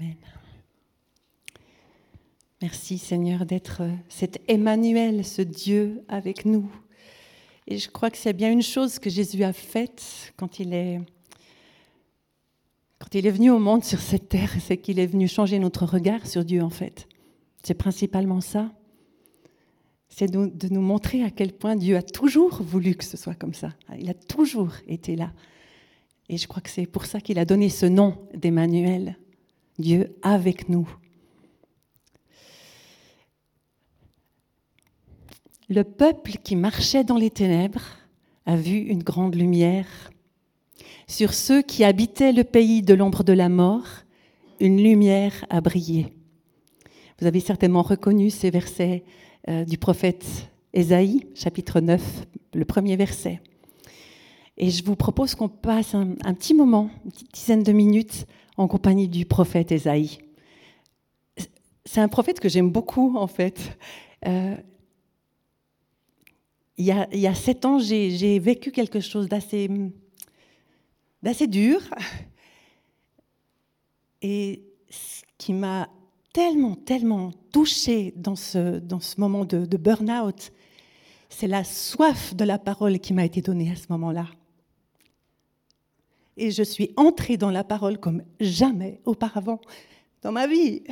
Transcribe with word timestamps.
Amen. 0.00 0.14
Merci 2.62 2.98
Seigneur 2.98 3.44
d'être 3.44 3.82
cet 4.08 4.40
Emmanuel, 4.46 5.24
ce 5.24 5.42
Dieu 5.42 6.04
avec 6.08 6.44
nous. 6.44 6.70
Et 7.66 7.78
je 7.78 7.90
crois 7.90 8.08
que 8.10 8.16
c'est 8.16 8.32
bien 8.32 8.52
une 8.52 8.62
chose 8.62 9.00
que 9.00 9.10
Jésus 9.10 9.42
a 9.42 9.52
faite 9.52 10.32
quand 10.36 10.60
il 10.60 10.72
est, 10.72 11.00
quand 13.00 13.12
il 13.14 13.26
est 13.26 13.30
venu 13.30 13.50
au 13.50 13.58
monde 13.58 13.82
sur 13.82 13.98
cette 13.98 14.28
terre, 14.28 14.52
c'est 14.60 14.76
qu'il 14.76 15.00
est 15.00 15.06
venu 15.06 15.26
changer 15.26 15.58
notre 15.58 15.84
regard 15.84 16.28
sur 16.28 16.44
Dieu 16.44 16.62
en 16.62 16.70
fait. 16.70 17.08
C'est 17.64 17.74
principalement 17.74 18.40
ça. 18.40 18.70
C'est 20.08 20.30
de 20.30 20.68
nous 20.68 20.80
montrer 20.80 21.24
à 21.24 21.30
quel 21.30 21.52
point 21.52 21.74
Dieu 21.74 21.96
a 21.96 22.02
toujours 22.02 22.62
voulu 22.62 22.94
que 22.94 23.04
ce 23.04 23.16
soit 23.16 23.34
comme 23.34 23.54
ça. 23.54 23.74
Il 23.98 24.08
a 24.08 24.14
toujours 24.14 24.74
été 24.86 25.16
là. 25.16 25.32
Et 26.28 26.36
je 26.36 26.46
crois 26.46 26.62
que 26.62 26.70
c'est 26.70 26.86
pour 26.86 27.06
ça 27.06 27.20
qu'il 27.20 27.38
a 27.38 27.44
donné 27.44 27.68
ce 27.68 27.86
nom 27.86 28.28
d'Emmanuel, 28.34 29.16
Dieu 29.78 30.16
avec 30.22 30.68
nous. 30.68 30.88
Le 35.68 35.84
peuple 35.84 36.38
qui 36.42 36.56
marchait 36.56 37.04
dans 37.04 37.16
les 37.16 37.30
ténèbres 37.30 37.82
a 38.46 38.56
vu 38.56 38.78
une 38.78 39.02
grande 39.02 39.34
lumière. 39.34 39.86
Sur 41.06 41.34
ceux 41.34 41.62
qui 41.62 41.84
habitaient 41.84 42.32
le 42.32 42.44
pays 42.44 42.82
de 42.82 42.94
l'ombre 42.94 43.22
de 43.22 43.32
la 43.32 43.48
mort, 43.48 43.86
une 44.60 44.82
lumière 44.82 45.44
a 45.50 45.60
brillé. 45.60 46.14
Vous 47.20 47.26
avez 47.26 47.40
certainement 47.40 47.82
reconnu 47.82 48.30
ces 48.30 48.50
versets 48.50 49.04
euh, 49.48 49.64
du 49.64 49.76
prophète 49.76 50.50
Ésaïe, 50.72 51.26
chapitre 51.34 51.80
9, 51.80 52.26
le 52.54 52.64
premier 52.64 52.96
verset. 52.96 53.40
Et 54.56 54.70
je 54.70 54.84
vous 54.84 54.96
propose 54.96 55.34
qu'on 55.34 55.48
passe 55.48 55.94
un, 55.94 56.14
petit 56.34 56.54
moment, 56.54 56.90
une 57.04 57.10
petite 57.10 57.32
dizaine 57.32 57.62
de 57.62 57.72
minutes, 57.72 58.26
en 58.58 58.68
compagnie 58.68 59.08
du 59.08 59.24
prophète 59.24 59.72
Ésaïe. 59.72 60.18
C'est 61.84 62.00
un 62.00 62.08
prophète 62.08 62.40
que 62.40 62.48
j'aime 62.48 62.70
beaucoup, 62.70 63.16
en 63.16 63.26
fait. 63.26 63.78
Euh, 64.26 64.54
il 66.76 66.84
y, 66.84 67.26
a, 67.26 67.34
sept 67.34 67.64
ans, 67.64 67.78
j'ai 67.80 68.38
vécu 68.38 68.70
quelque 68.70 69.00
chose 69.00 69.28
d'assez 69.28 69.68
dur 71.48 71.80
et 74.22 74.62
ce 74.88 75.22
qui 75.38 75.54
m'a 75.54 75.88
tellement, 76.32 76.76
tellement 76.76 77.32
touchée 77.50 78.12
dans 78.16 78.36
ce, 78.36 78.78
dans 78.78 79.00
ce 79.00 79.20
moment 79.20 79.44
de 79.44 79.76
burn-out, 79.76 80.52
c'est 81.28 81.48
la 81.48 81.64
soif 81.64 82.34
de 82.36 82.44
la 82.44 82.58
parole 82.58 83.00
qui 83.00 83.12
m'a 83.12 83.24
été 83.24 83.40
donnée 83.40 83.72
à 83.72 83.76
ce 83.76 83.86
moment-là. 83.90 84.26
Et 86.40 86.52
je 86.52 86.62
suis 86.62 86.92
entrée 86.96 87.36
dans 87.36 87.50
la 87.50 87.64
parole 87.64 87.98
comme 87.98 88.22
jamais 88.38 89.00
auparavant 89.04 89.60
dans 90.22 90.30
ma 90.30 90.46
vie. 90.46 90.84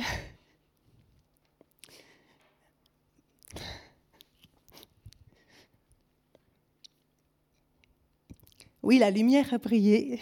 Oui, 8.83 8.99
la 8.99 9.09
lumière 9.09 9.53
a 9.53 9.57
brillé. 9.57 10.19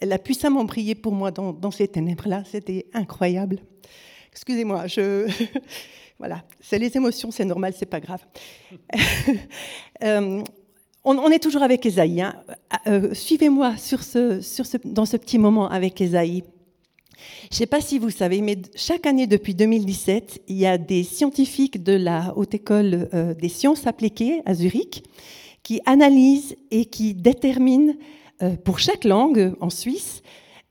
Elle 0.00 0.12
a 0.12 0.18
puissamment 0.18 0.64
brillé 0.64 0.96
pour 0.96 1.12
moi 1.12 1.30
dans, 1.30 1.70
ces 1.70 1.86
ténèbres-là. 1.86 2.42
C'était 2.44 2.86
incroyable. 2.92 3.60
Excusez-moi, 4.32 4.88
je. 4.88 5.30
voilà, 6.18 6.44
c'est 6.60 6.80
les 6.80 6.96
émotions, 6.96 7.30
c'est 7.30 7.44
normal, 7.44 7.74
c'est 7.76 7.86
pas 7.86 8.00
grave. 8.00 8.24
Euh, 10.02 10.42
on, 11.04 11.30
est 11.30 11.38
toujours 11.38 11.62
avec 11.62 11.86
Esaïe. 11.86 12.22
Hein. 12.22 12.34
Euh, 12.86 13.14
suivez-moi 13.14 13.74
dans 14.84 15.06
ce 15.06 15.16
petit 15.16 15.38
moment 15.38 15.68
avec 15.68 16.00
Esaïe. 16.00 16.44
Je 17.42 17.54
ne 17.54 17.56
sais 17.56 17.66
pas 17.66 17.80
si 17.80 17.98
vous 17.98 18.10
savez, 18.10 18.40
mais 18.40 18.58
chaque 18.74 19.06
année 19.06 19.26
depuis 19.26 19.54
2017, 19.54 20.42
il 20.48 20.56
y 20.56 20.66
a 20.66 20.78
des 20.78 21.02
scientifiques 21.02 21.82
de 21.82 21.92
la 21.92 22.32
Haute 22.36 22.54
École 22.54 23.08
euh, 23.12 23.34
des 23.34 23.48
sciences 23.48 23.86
appliquées 23.86 24.42
à 24.46 24.54
Zurich 24.54 25.04
qui 25.62 25.80
analyse 25.84 26.56
et 26.70 26.86
qui 26.86 27.14
détermine 27.14 27.96
euh, 28.42 28.56
pour 28.56 28.78
chaque 28.78 29.04
langue 29.04 29.54
en 29.60 29.70
Suisse, 29.70 30.22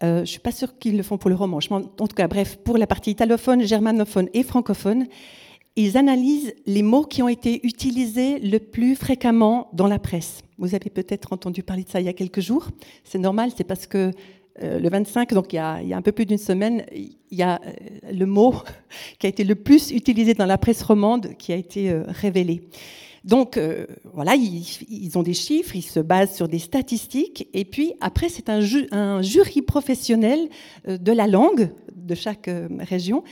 euh, 0.02 0.18
je 0.18 0.22
ne 0.22 0.26
suis 0.26 0.40
pas 0.40 0.52
sûre 0.52 0.78
qu'ils 0.80 0.98
le 0.98 1.04
font 1.04 1.18
pour 1.18 1.30
le 1.30 1.36
roman, 1.36 1.60
en 1.70 1.82
tout 1.82 2.16
cas, 2.16 2.28
bref, 2.28 2.58
pour 2.64 2.78
la 2.78 2.88
partie 2.88 3.12
italophone, 3.12 3.64
germanophone 3.64 4.30
et 4.34 4.44
francophone, 4.44 5.08
ils 5.82 5.98
analysent 5.98 6.54
les 6.66 6.84
mots 6.84 7.04
qui 7.04 7.22
ont 7.24 7.28
été 7.28 7.66
utilisés 7.66 8.40
le 8.40 8.60
plus 8.60 8.96
fréquemment 8.96 9.70
dans 9.74 9.88
la 9.88 10.00
presse. 10.00 10.42
Vous 10.58 10.76
avez 10.76 10.90
peut-être 10.90 11.34
entendu 11.34 11.64
parler 11.64 11.84
de 11.84 11.90
ça 11.90 12.00
il 12.00 12.06
y 12.06 12.10
a 12.10 12.14
quelques 12.14 12.42
jours. 12.42 12.68
C'est 13.04 13.20
normal, 13.20 13.52
c'est 13.56 13.64
parce 13.64 13.88
que 13.88 14.12
euh, 14.62 14.80
le 14.80 14.90
25, 14.90 15.34
donc 15.34 15.54
il 15.54 15.56
y, 15.56 15.60
a, 15.60 15.80
un 15.94 16.02
peu 16.02 16.12
plus 16.12 16.26
d'une 16.26 16.38
semaine, 16.38 16.86
il 16.94 17.16
y 17.32 17.44
a 17.44 17.62
le 18.12 18.26
mot 18.26 18.56
qui 19.20 19.28
a 19.28 19.30
été 19.30 19.44
le 19.44 19.56
plus 19.56 19.92
utilisé 19.92 20.34
dans 20.34 20.46
la 20.46 20.58
presse 20.58 20.84
romande 20.84 21.36
qui 21.38 21.54
a 21.54 21.56
été 21.56 21.94
révélé. 22.08 22.62
Donc 23.24 23.58
euh, 23.58 23.86
voilà, 24.14 24.36
ils, 24.36 25.18
ont 25.18 25.24
des 25.24 25.34
chiffres, 25.34 25.76
ils 25.76 25.82
se 25.82 26.00
basent 26.00 26.36
sur 26.36 26.48
des 26.48 26.60
statistiques, 26.60 27.48
et 27.54 27.66
puis 27.66 27.94
après 28.02 28.30
c'est 28.30 28.50
un, 28.50 28.62
jury 29.22 29.62
professionnel 29.62 30.50
euh, 30.88 30.98
de 30.98 31.12
la 31.12 31.28
langue 31.28 31.72
de 31.96 32.16
chaque 32.16 32.48
euh, 32.48 32.68
région 32.80 33.24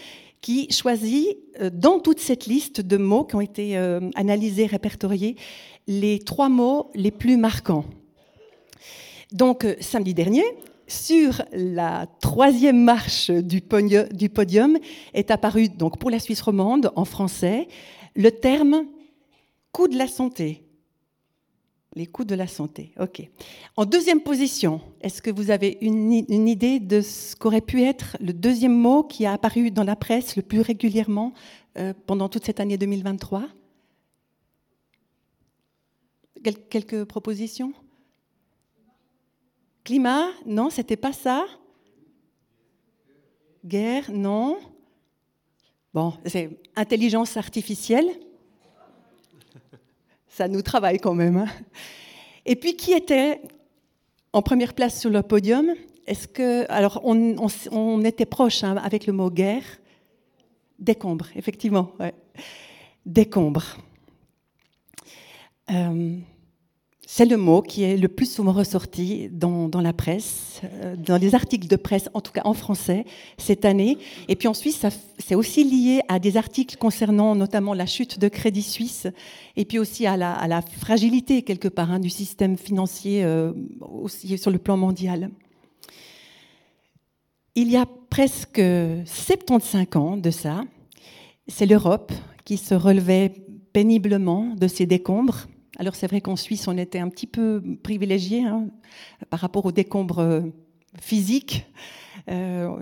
qui 0.42 0.72
choisit 0.72 1.38
dans 1.74 2.00
toute 2.00 2.20
cette 2.20 2.46
liste 2.46 2.81
de 2.81 2.98
mots 2.98 3.24
qui 3.24 3.36
ont 3.36 3.42
été 3.42 3.75
analysés, 4.16 4.66
répertoriés, 4.66 5.36
les 5.88 6.20
trois 6.20 6.50
mots 6.50 6.92
les 6.94 7.12
plus 7.12 7.38
marquants. 7.38 7.86
Donc 9.31 9.66
samedi 9.80 10.14
dernier, 10.14 10.44
sur 10.88 11.42
la 11.52 12.08
troisième 12.22 12.81
marche 12.81 13.30
du 13.30 13.62
podium 13.62 14.78
est 15.14 15.31
apparu 15.31 15.70
donc 15.70 16.00
pour 16.00 16.09
la 16.09 16.20
Suisse 16.20 16.42
romande 16.42 16.92
en 16.96 17.03
français 17.03 17.68
le 18.16 18.31
terme 18.31 18.86
coûts 19.72 19.88
de 19.88 19.97
la 19.97 20.08
santé. 20.08 20.66
Les 21.97 22.06
coûts 22.06 22.25
de 22.25 22.35
la 22.35 22.46
santé, 22.46 22.91
ok. 23.00 23.28
En 23.75 23.84
deuxième 23.84 24.22
position, 24.22 24.81
est-ce 25.02 25.19
que 25.19 25.31
vous 25.31 25.50
avez 25.50 25.80
une, 25.81 26.13
idée 26.13 26.80
de 26.80 27.02
ce 27.02 27.35
qu'aurait 27.35 27.59
pu 27.59 27.81
être 27.81 28.18
le 28.19 28.34
deuxième 28.34 28.78
mot 28.78 29.02
qui 29.02 29.25
a 29.25 29.34
apparu 29.34 29.72
dans 29.72 29.84
la 29.84 29.96
presse 29.96 30.35
le 30.35 30.44
plus 30.44 30.62
régulièrement 30.62 31.34
euh, 31.80 31.96
pendant 32.06 32.30
toute 32.30 32.46
cette 32.46 32.59
année 32.59 32.78
2023 32.78 33.47
Quelques 36.69 37.03
propositions? 37.06 37.74
Climat? 39.84 40.28
Non, 40.46 40.69
c'était 40.69 40.97
pas 40.97 41.14
ça. 41.14 41.47
Guerre? 43.66 44.12
Non. 44.12 44.59
Bon, 45.96 46.14
c'est 46.28 46.59
intelligence 46.75 47.38
artificielle 47.38 48.08
ça 50.38 50.48
nous 50.48 50.62
travaille 50.62 51.00
quand 51.00 51.16
même. 51.16 51.38
Hein. 51.38 51.48
Et 52.46 52.56
puis, 52.56 52.75
qui 52.75 52.94
était 52.94 53.42
en 54.34 54.44
première 54.44 54.75
place 54.75 55.00
sur 55.00 55.09
le 55.09 55.24
podium? 55.24 55.72
Est-ce 56.06 56.28
que, 56.28 56.72
alors, 56.72 57.02
on, 57.03 58.03
était 58.03 58.28
proche 58.28 58.64
hein, 58.64 58.78
avec 58.78 59.08
le 59.08 59.14
mot 59.14 59.31
guerre. 59.31 59.64
Décombre, 60.78 61.26
effectivement. 61.36 61.92
Décombre. 63.03 63.78
Euh, 65.72 66.20
c'est 67.09 67.25
le 67.25 67.38
mot 67.38 67.62
qui 67.62 67.84
est 67.84 67.95
le 67.95 68.09
plus 68.09 68.29
souvent 68.29 68.51
ressorti 68.51 69.29
dans, 69.31 69.69
la 69.79 69.94
presse, 69.94 70.59
euh, 70.66 70.97
dans 70.97 71.16
les 71.16 71.35
articles 71.35 71.66
de 71.66 71.78
presse, 71.78 72.09
en 72.13 72.19
tout 72.19 72.34
cas 72.34 72.41
en 72.44 72.53
français, 72.53 73.06
cette 73.38 73.63
année. 73.63 73.97
Et 74.28 74.35
puis 74.35 74.50
en 74.50 74.53
Suisse, 74.53 74.85
c'est 75.17 75.34
aussi 75.34 75.63
lié 75.63 76.01
à 76.09 76.19
des 76.19 76.35
articles 76.35 76.75
concernant 76.75 77.34
notamment 77.34 77.73
la 77.73 77.85
chute 77.85 78.19
de 78.19 78.28
Crédit 78.28 78.62
Suisse, 78.62 79.07
et 79.56 79.63
puis 79.63 79.79
aussi 79.79 80.06
à 80.06 80.17
la, 80.17 80.62
fragilité, 80.62 81.44
quelque 81.44 81.69
part, 81.69 81.94
hein, 81.94 82.00
du 82.01 82.09
système 82.09 82.57
financier 82.57 83.23
euh, 83.23 83.53
sur 84.35 84.51
le 84.51 84.57
plan 84.57 84.75
mondial. 84.75 85.31
Il 87.56 87.72
y 87.72 87.78
a 87.78 87.85
presque 88.09 88.62
75 89.05 89.85
ans 89.96 90.17
de 90.17 90.29
ça, 90.29 90.66
c'est 91.47 91.67
l'Europe 91.67 92.11
qui 92.43 92.58
se 92.58 92.76
relevait 92.76 93.32
péniblement 93.72 94.53
de 94.58 94.67
ses 94.67 94.85
décombres 94.85 95.47
alors 95.78 95.96
c'est 95.96 96.08
vrai 96.08 96.22
qu'en 96.22 96.35
Suisse, 96.35 96.68
on 96.68 96.78
était 96.78 97.00
un 97.00 97.09
petit 97.09 97.28
peu 97.28 97.64
privilégié 97.84 98.44
hein, 98.44 98.68
par 99.29 99.40
rapport 99.40 99.66
aux 99.66 99.72
décombres 99.72 100.20
euh, 100.20 100.41
physiques. 101.00 101.66
Euh, 102.29 102.76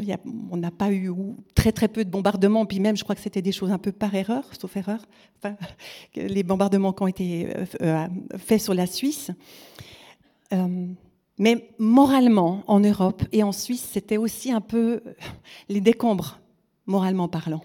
on 0.50 0.58
n'a 0.58 0.72
pas 0.72 0.92
eu 0.92 1.12
très 1.54 1.74
très 1.74 1.90
peu 1.90 2.06
de 2.06 2.10
bombardements, 2.10 2.66
puis 2.66 2.80
même 2.80 2.96
je 2.96 3.04
crois 3.04 3.16
que 3.16 3.22
c'était 3.22 3.42
des 3.42 3.52
choses 3.52 3.72
un 3.72 3.78
peu 3.78 3.92
par 3.92 4.16
erreur, 4.16 4.50
sauf 4.60 4.76
erreur, 4.78 5.06
les 6.16 6.44
bombardements 6.44 6.94
qui 6.94 7.04
ont 7.04 7.08
été 7.08 7.50
euh, 7.82 8.08
faits 8.38 8.62
sur 8.62 8.74
la 8.74 8.88
Suisse. 8.88 9.32
mais 11.38 11.70
moralement, 11.78 12.64
en 12.66 12.80
Europe 12.80 13.24
et 13.34 13.44
en 13.44 13.52
Suisse, 13.52 13.88
c'était 13.92 14.18
aussi 14.18 14.52
un 14.52 14.62
peu 14.62 15.04
les 15.70 15.82
décombres, 15.82 16.40
moralement 16.88 17.28
parlant. 17.28 17.62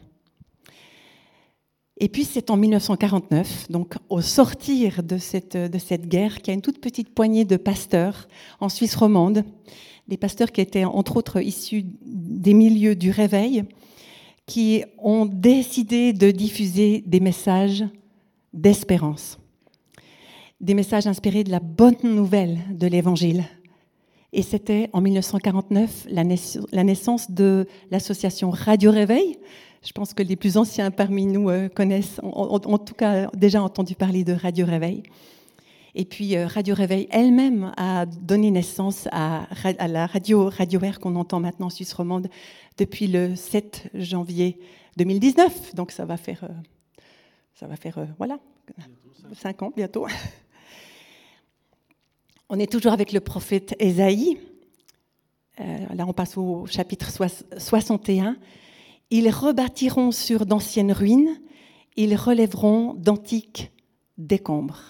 Et 2.02 2.08
puis 2.08 2.24
c'est 2.24 2.50
en 2.50 2.56
1949, 2.56 3.70
donc 3.70 3.94
au 4.08 4.22
sortir 4.22 5.02
de 5.02 5.18
cette, 5.18 5.56
de 5.56 5.78
cette 5.78 6.08
guerre, 6.08 6.38
qu'il 6.38 6.48
y 6.48 6.50
a 6.52 6.54
une 6.54 6.62
toute 6.62 6.80
petite 6.80 7.14
poignée 7.14 7.44
de 7.44 7.58
pasteurs 7.58 8.26
en 8.58 8.70
Suisse 8.70 8.96
romande, 8.96 9.44
des 10.08 10.16
pasteurs 10.16 10.50
qui 10.50 10.62
étaient 10.62 10.86
entre 10.86 11.18
autres 11.18 11.42
issus 11.42 11.84
des 12.02 12.54
milieux 12.54 12.96
du 12.96 13.10
réveil, 13.10 13.64
qui 14.46 14.82
ont 14.96 15.26
décidé 15.26 16.14
de 16.14 16.30
diffuser 16.30 17.04
des 17.06 17.20
messages 17.20 17.84
d'espérance, 18.54 19.38
des 20.60 20.74
messages 20.74 21.06
inspirés 21.06 21.44
de 21.44 21.50
la 21.50 21.60
bonne 21.60 21.96
nouvelle 22.02 22.60
de 22.70 22.86
l'Évangile. 22.86 23.44
Et 24.32 24.42
c'était 24.42 24.88
en 24.94 25.02
1949 25.02 26.06
la 26.10 26.84
naissance 26.84 27.30
de 27.30 27.66
l'association 27.90 28.50
Radio 28.50 28.90
Réveil. 28.90 29.38
Je 29.82 29.92
pense 29.92 30.12
que 30.12 30.22
les 30.22 30.36
plus 30.36 30.58
anciens 30.58 30.90
parmi 30.90 31.24
nous 31.24 31.48
euh, 31.48 31.68
connaissent, 31.70 32.20
en, 32.22 32.78
tout 32.78 32.94
cas 32.94 33.30
déjà 33.32 33.62
entendu 33.62 33.94
parler 33.94 34.24
de 34.24 34.34
Radio 34.34 34.66
Réveil. 34.66 35.02
Et 35.94 36.04
puis 36.04 36.36
euh, 36.36 36.46
Radio 36.46 36.74
Réveil 36.74 37.08
elle-même 37.10 37.72
a 37.78 38.04
donné 38.04 38.50
naissance 38.50 39.08
à, 39.10 39.46
la 39.88 40.06
radio 40.06 40.50
Radio 40.50 40.80
Air 40.82 41.00
qu'on 41.00 41.16
entend 41.16 41.40
maintenant 41.40 41.66
en 41.66 41.70
Suisse 41.70 41.94
romande 41.94 42.28
depuis 42.76 43.06
le 43.06 43.34
7 43.34 43.88
janvier 43.94 44.58
2019. 44.98 45.74
Donc 45.74 45.92
ça 45.92 46.04
va 46.04 46.18
faire, 46.18 46.44
euh, 46.44 46.52
ça 47.54 47.66
va 47.66 47.76
faire 47.76 48.06
voilà, 48.18 48.38
5 49.32 49.62
ans 49.62 49.72
bientôt. 49.74 50.06
On 52.50 52.58
est 52.58 52.70
toujours 52.70 52.92
avec 52.92 53.12
le 53.12 53.20
prophète 53.20 53.74
Ésaïe. 53.78 54.36
là, 55.58 56.04
on 56.06 56.12
passe 56.12 56.36
au 56.36 56.66
chapitre 56.66 57.10
61. 57.56 58.36
Ils 59.10 59.28
rebâtiront 59.28 60.12
sur 60.12 60.46
d'anciennes 60.46 60.92
ruines, 60.92 61.40
ils 61.96 62.14
relèveront 62.14 62.94
d'antiques 62.94 63.72
décombres. 64.18 64.82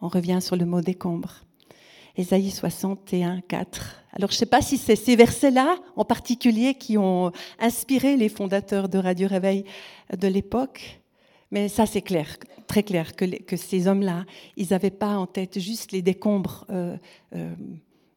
On 0.00 0.08
revient 0.08 0.38
sur 0.40 0.54
le 0.54 0.64
mot 0.64 0.80
décombre. 0.80 1.42
Ésaïe 2.16 2.50
61, 2.50 3.40
4. 3.40 4.04
Alors, 4.12 4.30
je 4.30 4.36
ne 4.36 4.38
sais 4.38 4.46
pas 4.46 4.62
si 4.62 4.78
c'est 4.78 4.94
ces 4.94 5.16
versets-là 5.16 5.76
en 5.96 6.04
particulier 6.04 6.74
qui 6.74 6.96
ont 6.96 7.32
inspiré 7.58 8.16
les 8.16 8.28
fondateurs 8.28 8.88
de 8.88 8.98
Radio 8.98 9.26
Réveil 9.26 9.64
de 10.16 10.28
l'époque, 10.28 11.02
mais 11.50 11.68
ça, 11.68 11.86
c'est 11.86 12.02
clair, 12.02 12.38
très 12.68 12.84
clair, 12.84 13.16
que, 13.16 13.56
ces 13.56 13.88
hommes-là, 13.88 14.24
ils 14.56 14.68
n'avaient 14.70 14.90
pas 14.90 15.18
en 15.18 15.26
tête 15.26 15.58
juste 15.58 15.92
les 15.92 16.02
décombres 16.02 16.64
euh, 16.70 16.96
euh, 17.34 17.54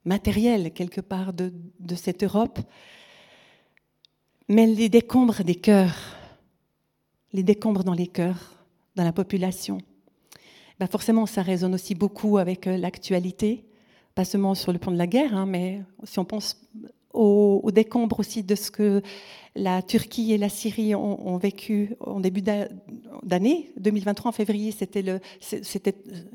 matériels, 0.06 0.72
quelque 0.74 1.02
part, 1.02 1.34
de 1.34 1.52
cette 1.96 2.24
Europe, 2.24 2.60
mais 4.50 4.66
les 4.66 4.90
décombres 4.90 5.44
des 5.44 5.56
cœurs, 5.56 5.96
les 7.32 7.44
décombres 7.44 7.84
dans 7.84 7.94
les 7.94 8.08
cœurs, 8.08 8.56
dans 8.96 9.04
la 9.04 9.14
population, 9.14 9.78
ben 10.80 10.88
forcément, 10.88 11.26
ça 11.26 11.44
résonne 11.44 11.76
aussi 11.76 11.94
beaucoup 11.94 12.40
avec 12.40 12.66
euh, 12.66 12.76
l'actualité, 12.76 13.64
pas 14.16 14.26
seulement 14.26 14.56
sur 14.56 14.74
le 14.74 14.80
plan 14.80 14.92
de 14.92 14.98
la 14.98 15.08
guerre, 15.08 15.36
hein, 15.36 15.46
mais 15.46 15.82
si 16.04 16.18
on 16.18 16.26
pense 16.26 16.60
aux, 17.14 17.70
décombres 17.72 18.20
aussi 18.20 18.44
de 18.44 18.56
ce 18.56 18.72
que 18.72 19.02
la 19.56 19.82
Turquie 19.82 20.34
et 20.34 20.38
la 20.38 20.50
Syrie 20.50 20.96
ont, 20.96 21.38
vécu 21.38 21.96
en 22.00 22.20
début 22.20 22.42
d'année 22.42 23.72
2023, 23.78 24.30
en 24.30 24.32
février, 24.32 24.72
c'était 24.72 25.04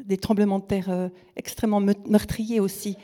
des 0.05 0.17
tremblements 0.19 0.59
de 0.59 0.65
terre 0.65 0.91
euh, 0.91 1.09
extrêmement 1.37 1.81
meurtriers 1.81 2.61
aussi. 2.61 2.97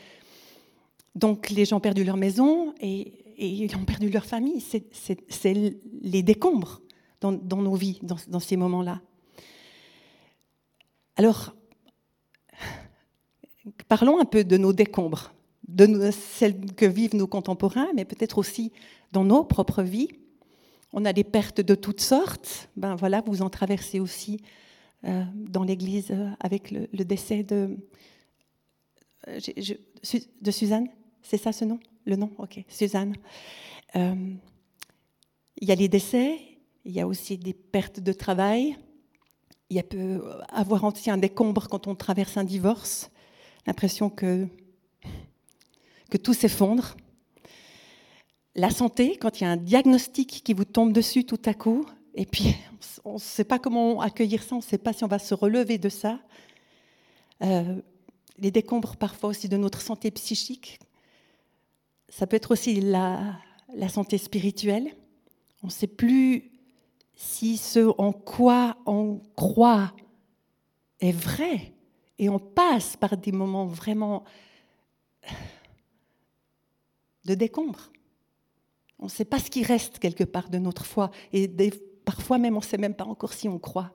Donc 1.14 1.50
les 1.50 1.64
gens 1.64 1.76
ont 1.78 1.80
perdu 1.80 2.04
leur 2.04 2.16
maison 2.16 2.74
et 2.80 3.19
et 3.40 3.48
ils 3.48 3.74
ont 3.74 3.84
perdu 3.84 4.10
leur 4.10 4.26
famille. 4.26 4.60
C'est 4.60 5.54
les 6.02 6.22
décombres 6.22 6.82
dans, 7.20 7.32
nos 7.32 7.74
vies, 7.74 7.98
dans, 8.02 8.40
ces 8.40 8.56
moments-là. 8.56 9.00
Alors, 11.16 11.54
parlons 13.88 14.20
un 14.20 14.24
peu 14.24 14.44
de 14.44 14.56
nos 14.56 14.72
décombres, 14.72 15.32
de 15.66 16.10
celles 16.10 16.72
que 16.74 16.86
vivent 16.86 17.16
nos 17.16 17.26
contemporains, 17.26 17.88
mais 17.94 18.04
peut-être 18.04 18.38
aussi 18.38 18.72
dans 19.12 19.24
nos 19.24 19.42
propres 19.42 19.82
vies. 19.82 20.08
On 20.92 21.04
a 21.04 21.12
des 21.12 21.24
pertes 21.24 21.60
de 21.60 21.74
toutes 21.74 22.00
sortes. 22.00 22.68
Ben 22.76 22.94
voilà, 22.94 23.22
vous 23.26 23.42
en 23.42 23.50
traversez 23.50 24.00
aussi 24.00 24.42
euh, 25.04 25.24
dans 25.34 25.64
l'Église 25.64 26.10
euh, 26.10 26.30
avec 26.40 26.70
le, 26.70 26.86
décès 27.04 27.42
de, 27.42 27.76
euh, 29.28 29.40
de 30.40 30.50
Suzanne. 30.50 30.88
C'est 31.22 31.38
ça 31.38 31.52
ce 31.52 31.64
nom? 31.64 31.78
Le 32.04 32.16
nom 32.16 32.30
Ok, 32.38 32.64
Suzanne. 32.68 33.14
Euh, 33.96 34.34
il 35.60 35.68
y 35.68 35.72
a 35.72 35.74
les 35.74 35.88
décès, 35.88 36.38
il 36.84 36.92
y 36.92 37.00
a 37.00 37.06
aussi 37.06 37.36
des 37.36 37.54
pertes 37.54 38.00
de 38.00 38.12
travail, 38.12 38.76
il 39.68 39.76
y 39.76 39.80
a 39.80 39.82
peut 39.82 40.22
avoir 40.48 40.84
aussi 40.84 41.10
un 41.10 41.18
décombre 41.18 41.68
quand 41.68 41.86
on 41.86 41.94
traverse 41.94 42.36
un 42.36 42.44
divorce, 42.44 43.10
l'impression 43.66 44.10
que, 44.10 44.48
que 46.10 46.16
tout 46.16 46.34
s'effondre. 46.34 46.96
La 48.56 48.70
santé, 48.70 49.16
quand 49.16 49.40
il 49.40 49.44
y 49.44 49.46
a 49.46 49.50
un 49.50 49.56
diagnostic 49.56 50.42
qui 50.44 50.54
vous 50.54 50.64
tombe 50.64 50.92
dessus 50.92 51.24
tout 51.24 51.40
à 51.44 51.54
coup, 51.54 51.86
et 52.14 52.26
puis 52.26 52.56
on 53.04 53.14
ne 53.14 53.18
sait 53.18 53.44
pas 53.44 53.58
comment 53.58 54.00
accueillir 54.00 54.42
ça, 54.42 54.56
on 54.56 54.58
ne 54.58 54.64
sait 54.64 54.78
pas 54.78 54.92
si 54.92 55.04
on 55.04 55.08
va 55.08 55.18
se 55.18 55.34
relever 55.34 55.78
de 55.78 55.88
ça. 55.88 56.18
Euh, 57.42 57.80
les 58.38 58.50
décombres 58.50 58.96
parfois 58.96 59.30
aussi 59.30 59.48
de 59.48 59.56
notre 59.56 59.80
santé 59.80 60.10
psychique, 60.10 60.80
ça 62.10 62.26
peut 62.26 62.36
être 62.36 62.50
aussi 62.50 62.80
la, 62.80 63.38
santé 63.88 64.18
spirituelle. 64.18 64.94
On 65.62 65.68
ne 65.68 65.72
sait 65.72 65.86
plus 65.86 66.50
si 67.14 67.56
ce 67.56 67.92
en 67.98 68.12
quoi 68.12 68.76
on 68.84 69.20
croit 69.36 69.92
est 71.00 71.12
vrai. 71.12 71.72
Et 72.18 72.28
on 72.28 72.38
passe 72.38 72.96
par 72.96 73.16
des 73.16 73.32
moments 73.32 73.64
vraiment 73.64 74.24
de 77.24 77.34
décombre. 77.34 77.90
On 78.98 79.04
ne 79.04 79.10
sait 79.10 79.24
pas 79.24 79.38
ce 79.38 79.48
qui 79.48 79.62
reste 79.62 79.98
quelque 79.98 80.24
part 80.24 80.50
de 80.50 80.58
notre 80.58 80.84
foi. 80.84 81.10
Et 81.32 81.48
parfois 82.04 82.38
même, 82.38 82.54
on 82.56 82.60
ne 82.60 82.64
sait 82.64 82.76
même 82.76 82.94
pas 82.94 83.04
encore 83.04 83.32
si 83.32 83.48
on 83.48 83.58
croit. 83.58 83.94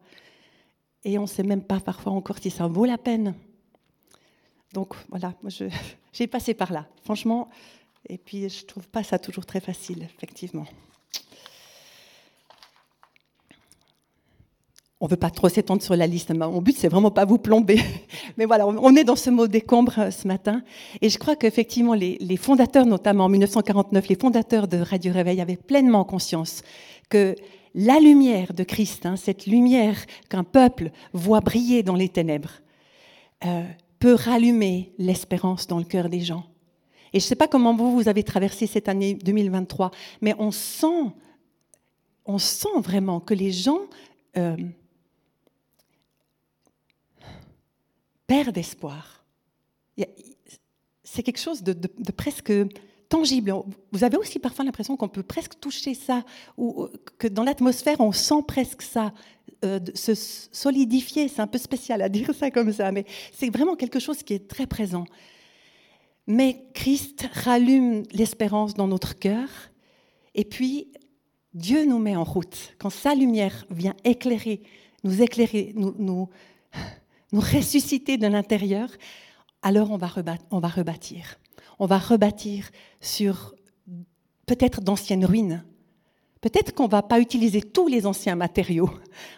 Et 1.04 1.20
on 1.20 1.24
ne 1.24 1.28
sait 1.28 1.44
même 1.44 1.64
pas 1.64 1.80
parfois 1.80 2.14
encore 2.14 2.40
si 2.40 2.50
ça 2.50 2.68
vaut 2.68 2.86
la 2.86 2.98
peine. 2.98 3.36
Donc 4.74 4.96
voilà, 5.10 5.34
j'ai 6.14 6.28
passé 6.28 6.54
par 6.54 6.72
là. 6.74 6.88
Franchement, 7.04 7.50
et 8.08 8.18
puis, 8.18 8.50
je 8.50 8.62
ne 8.62 8.68
trouve 8.68 8.88
pas 8.88 9.04
ça 9.04 9.20
toujours 9.20 9.46
très 9.46 9.60
facile, 9.60 10.04
effectivement. 10.04 10.66
On 15.02 15.06
ne 15.06 15.10
veut 15.10 15.18
pas 15.18 15.30
trop 15.30 15.50
s'étendre 15.50 15.82
sur 15.82 15.96
la 15.96 16.08
liste. 16.08 16.34
Mon 16.34 16.62
but, 16.62 16.76
c'est 16.78 16.88
vraiment 16.88 17.12
pas 17.12 17.26
vous 17.26 17.38
plomber. 17.38 17.80
Mais 18.38 18.46
voilà, 18.46 18.66
on 18.66 18.96
est 18.96 19.04
dans 19.04 19.16
ce 19.16 19.30
mot 19.30 19.48
décombre 19.48 20.00
euh, 20.00 20.12
ce 20.12 20.28
matin. 20.28 20.64
Et 21.02 21.10
je 21.10 21.18
crois 21.18 21.36
qu'effectivement, 21.36 21.94
les, 21.94 22.38
fondateurs, 22.38 22.86
notamment 22.86 23.26
en 23.26 23.30
1949, 23.30 24.08
les 24.08 24.16
fondateurs 24.16 24.68
de 24.68 24.78
Radio 24.78 25.12
Réveil 25.12 25.42
avaient 25.42 25.58
pleinement 25.58 26.06
conscience 26.06 26.64
que 27.10 27.36
la 27.74 28.00
lumière 28.00 28.54
de 28.54 28.64
Christ, 28.64 29.06
hein, 29.06 29.18
cette 29.18 29.48
lumière 29.48 29.98
qu'un 30.30 30.46
peuple 30.46 30.92
voit 31.12 31.42
briller 31.42 31.84
dans 31.84 31.96
les 31.96 32.10
ténèbres, 32.10 32.62
euh, 33.46 33.64
peut 34.00 34.16
rallumer 34.16 34.94
l'espérance 34.98 35.68
dans 35.68 35.78
le 35.78 35.84
cœur 35.84 36.08
des 36.08 36.22
gens. 36.22 36.46
Et 37.16 37.20
je 37.22 37.26
ne 37.28 37.30
sais 37.30 37.36
pas 37.36 37.48
comment 37.48 37.74
vous, 37.74 37.96
vous 37.96 38.10
avez 38.10 38.24
traversé 38.24 38.68
cette 38.68 38.90
année 38.90 39.14
2023, 39.14 39.90
mais 40.20 40.36
on 40.38 40.52
sent, 40.52 41.14
on 42.26 42.38
sent 42.38 42.78
vraiment 42.80 43.22
que 43.22 43.34
les 43.34 43.54
gens 43.54 43.80
euh, 44.36 44.58
perdent 48.28 48.58
espoir. 48.58 49.24
C'est 51.06 51.24
quelque 51.24 51.40
chose 51.40 51.64
de, 51.64 51.88
presque 52.12 52.52
tangible. 53.08 53.54
Vous 53.94 54.04
avez 54.04 54.18
aussi 54.18 54.38
parfois 54.38 54.66
l'impression 54.66 54.98
qu'on 54.98 55.08
peut 55.08 55.24
presque 55.24 55.58
toucher 55.62 55.94
ça, 55.94 56.26
ou 56.58 56.90
que 57.18 57.30
dans 57.30 57.44
l'atmosphère, 57.44 58.02
on 58.02 58.12
sent 58.12 58.44
presque 58.46 58.82
ça 58.82 59.14
euh, 59.64 59.80
se 59.94 60.16
solidifier. 60.16 61.30
C'est 61.30 61.42
un 61.42 61.48
peu 61.48 61.60
spécial 61.60 62.02
à 62.02 62.10
dire 62.10 62.36
ça 62.36 62.52
comme 62.52 62.74
ça, 62.74 62.92
mais 62.92 63.06
c'est 63.32 63.50
vraiment 63.50 63.78
quelque 63.78 64.00
chose 64.00 64.22
qui 64.22 64.34
est 64.34 64.50
très 64.50 64.68
présent. 64.68 65.06
Mais 66.28 66.66
Christ 66.74 67.28
rallume 67.34 68.04
l'espérance 68.12 68.74
dans 68.74 68.88
notre 68.88 69.18
cœur 69.18 69.48
et 70.34 70.44
puis 70.44 70.92
Dieu 71.54 71.86
nous 71.86 72.00
met 72.00 72.16
en 72.16 72.24
route. 72.24 72.74
Quand 72.80 72.90
sa 72.90 73.16
lumière 73.16 73.66
vient 73.70 73.96
éclairer, 74.04 74.62
nous 75.04 75.22
éclairer, 75.22 75.74
nous, 75.76 75.96
nous, 75.98 76.30
ressusciter 77.32 78.18
de 78.18 78.28
l'intérieur, 78.28 78.90
alors 79.62 79.92
on 79.92 79.98
va, 79.98 80.10
on 80.52 80.60
va 80.60 80.68
rebâtir. 80.68 81.38
On 81.80 81.86
va 81.86 81.98
rebâtir 81.98 82.70
sur 83.02 83.56
peut-être 84.46 84.82
d'anciennes 84.82 85.26
ruines, 85.26 85.64
Peut-être 86.46 86.76
qu'on 86.76 86.84
ne 86.84 86.90
va 86.90 87.02
pas 87.02 87.20
utiliser 87.20 87.64
tous 87.64 87.88
les 87.88 88.06
anciens 88.06 88.36
matériaux. 88.36 88.92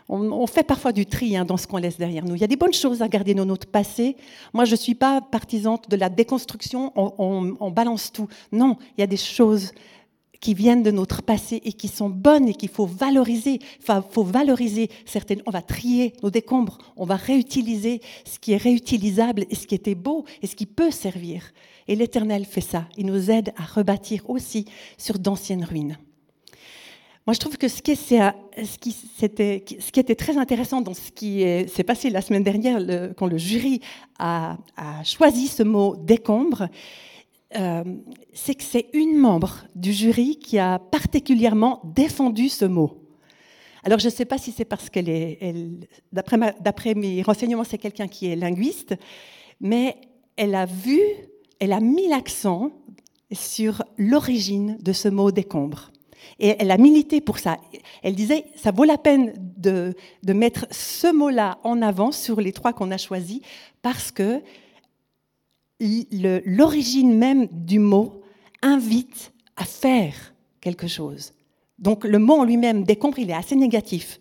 On, 0.10 0.46
fait 0.46 0.64
parfois 0.64 0.92
du 0.92 1.06
tri 1.06 1.38
hein, 1.38 1.46
dans 1.46 1.56
ce 1.56 1.66
qu'on 1.66 1.78
laisse 1.78 1.98
derrière 1.98 2.26
nous. 2.26 2.36
Il 2.36 2.42
y 2.42 2.44
a 2.44 2.48
des 2.48 2.58
bonnes 2.58 2.74
choses 2.74 3.02
à 3.02 3.08
garder 3.08 3.34
dans 3.34 3.46
notre 3.46 3.66
passé. 3.66 4.18
Moi, 4.54 4.66
je 4.66 4.72
ne 4.72 4.76
suis 4.76 4.94
pas 4.94 5.22
partisante 5.22 5.90
de 5.90 5.96
la 5.96 6.10
déconstruction, 6.10 6.92
on, 6.98 7.72
balance 7.72 8.12
tout. 8.12 8.28
Non, 8.52 8.76
il 8.98 9.00
y 9.00 9.04
a 9.06 9.08
des 9.08 9.16
choses 9.16 9.72
qui 10.42 10.54
viennent 10.54 10.84
de 10.84 10.92
notre 10.92 11.22
passé 11.22 11.62
et 11.64 11.72
qui 11.72 11.88
sont 11.88 12.10
bonnes 12.10 12.50
et 12.50 12.54
qu'il 12.54 12.68
faut 12.68 12.86
valoriser. 12.86 13.60
Faut 14.10 14.24
valoriser 14.24 14.90
certaines. 15.06 15.42
On 15.46 15.52
va 15.52 15.62
trier 15.62 16.12
nos 16.24 16.30
décombres, 16.30 16.78
on 16.98 17.06
va 17.06 17.16
réutiliser 17.16 18.02
ce 18.26 18.38
qui 18.38 18.52
est 18.52 18.58
réutilisable 18.58 19.46
et 19.50 19.56
ce 19.56 19.66
qui 19.66 19.76
était 19.76 19.96
beau 19.96 20.26
et 20.42 20.48
ce 20.48 20.58
qui 20.58 20.66
peut 20.66 20.92
servir. 20.92 21.54
Et 21.88 21.96
l'Éternel 21.96 22.44
fait 22.44 22.60
ça. 22.60 22.84
Il 22.98 23.06
nous 23.06 23.32
aide 23.32 23.54
à 23.56 23.64
rebâtir 23.64 24.30
aussi 24.30 24.66
sur 24.98 25.20
d'anciennes 25.20 25.64
ruines. 25.64 25.98
Moi, 27.28 27.34
je 27.34 27.40
trouve 27.40 27.58
que 27.58 27.68
ce 27.68 27.82
qui, 27.82 27.96
ce 27.96 28.78
qui, 28.78 30.00
était, 30.00 30.16
très 30.16 30.38
intéressant 30.38 30.80
dans 30.80 30.94
ce 30.94 31.12
qui 31.12 31.42
s'est 31.68 31.84
passé 31.84 32.10
la 32.10 32.22
semaine 32.22 32.44
dernière, 32.44 32.80
quand 33.18 33.28
le 33.28 33.38
jury 33.38 33.82
a, 34.18 34.58
a 34.78 35.04
choisi 35.04 35.48
ce 35.48 35.62
mot 35.62 35.98
décombre, 35.98 36.70
euh, 37.56 37.84
c'est 38.34 38.56
que 38.56 38.64
c'est 38.64 38.88
une 38.94 39.18
membre 39.18 39.66
du 39.76 39.94
jury 39.94 40.38
qui 40.38 40.60
a 40.60 40.80
particulièrement 40.80 41.82
défendu 41.84 42.50
ce 42.50 42.66
mot. 42.66 43.04
Alors 43.84 44.00
je 44.00 44.06
ne 44.06 44.12
sais 44.12 44.26
pas 44.26 44.38
si 44.38 44.52
c'est 44.52 44.66
parce 44.66 44.90
qu'elle 44.90 45.08
est, 45.08 45.54
d'après 46.12 46.94
mes 46.94 47.22
renseignements, 47.22 47.64
c'est 47.64 47.78
quelqu'un 47.78 48.08
qui 48.08 48.28
est 48.28 48.36
linguiste, 48.36 48.96
mais 49.62 49.96
elle 50.36 50.56
a 50.56 50.66
vu, 50.66 51.00
elle 51.60 51.72
a 51.72 51.80
mis 51.80 52.08
l'accent 52.08 52.72
sur 53.32 53.84
l'origine 53.98 54.78
de 54.82 54.92
ce 54.92 55.08
mot 55.08 55.32
décombre. 55.32 55.92
Et 56.40 56.56
elle 56.60 56.72
a 56.72 56.78
milité 56.78 57.22
pour 57.22 57.40
ça. 57.40 57.58
Elle 58.04 58.16
disait, 58.16 58.46
ça 58.56 58.72
vaut 58.72 58.84
la 58.84 58.98
peine 58.98 59.34
de, 59.58 59.96
mettre 60.26 60.68
ce 60.72 61.12
mot-là 61.12 61.60
en 61.64 61.82
avant 61.82 62.12
sur 62.12 62.42
les 62.42 62.52
trois 62.52 62.74
qu'on 62.74 62.92
a 62.92 62.98
choisis, 62.98 63.42
parce 63.82 64.12
que 64.12 64.42
l'origine 65.80 67.16
même 67.16 67.48
du 67.52 67.80
mot 67.80 68.22
invite 68.62 69.32
à 69.56 69.66
faire 69.66 70.34
quelque 70.62 70.88
chose. 70.88 71.34
Donc 71.80 72.04
le 72.04 72.20
mot 72.20 72.36
en 72.36 72.44
lui-même, 72.44 72.84
décombre, 72.84 73.20
il 73.20 73.30
est 73.30 73.36
assez 73.36 73.56
négatif. 73.56 74.20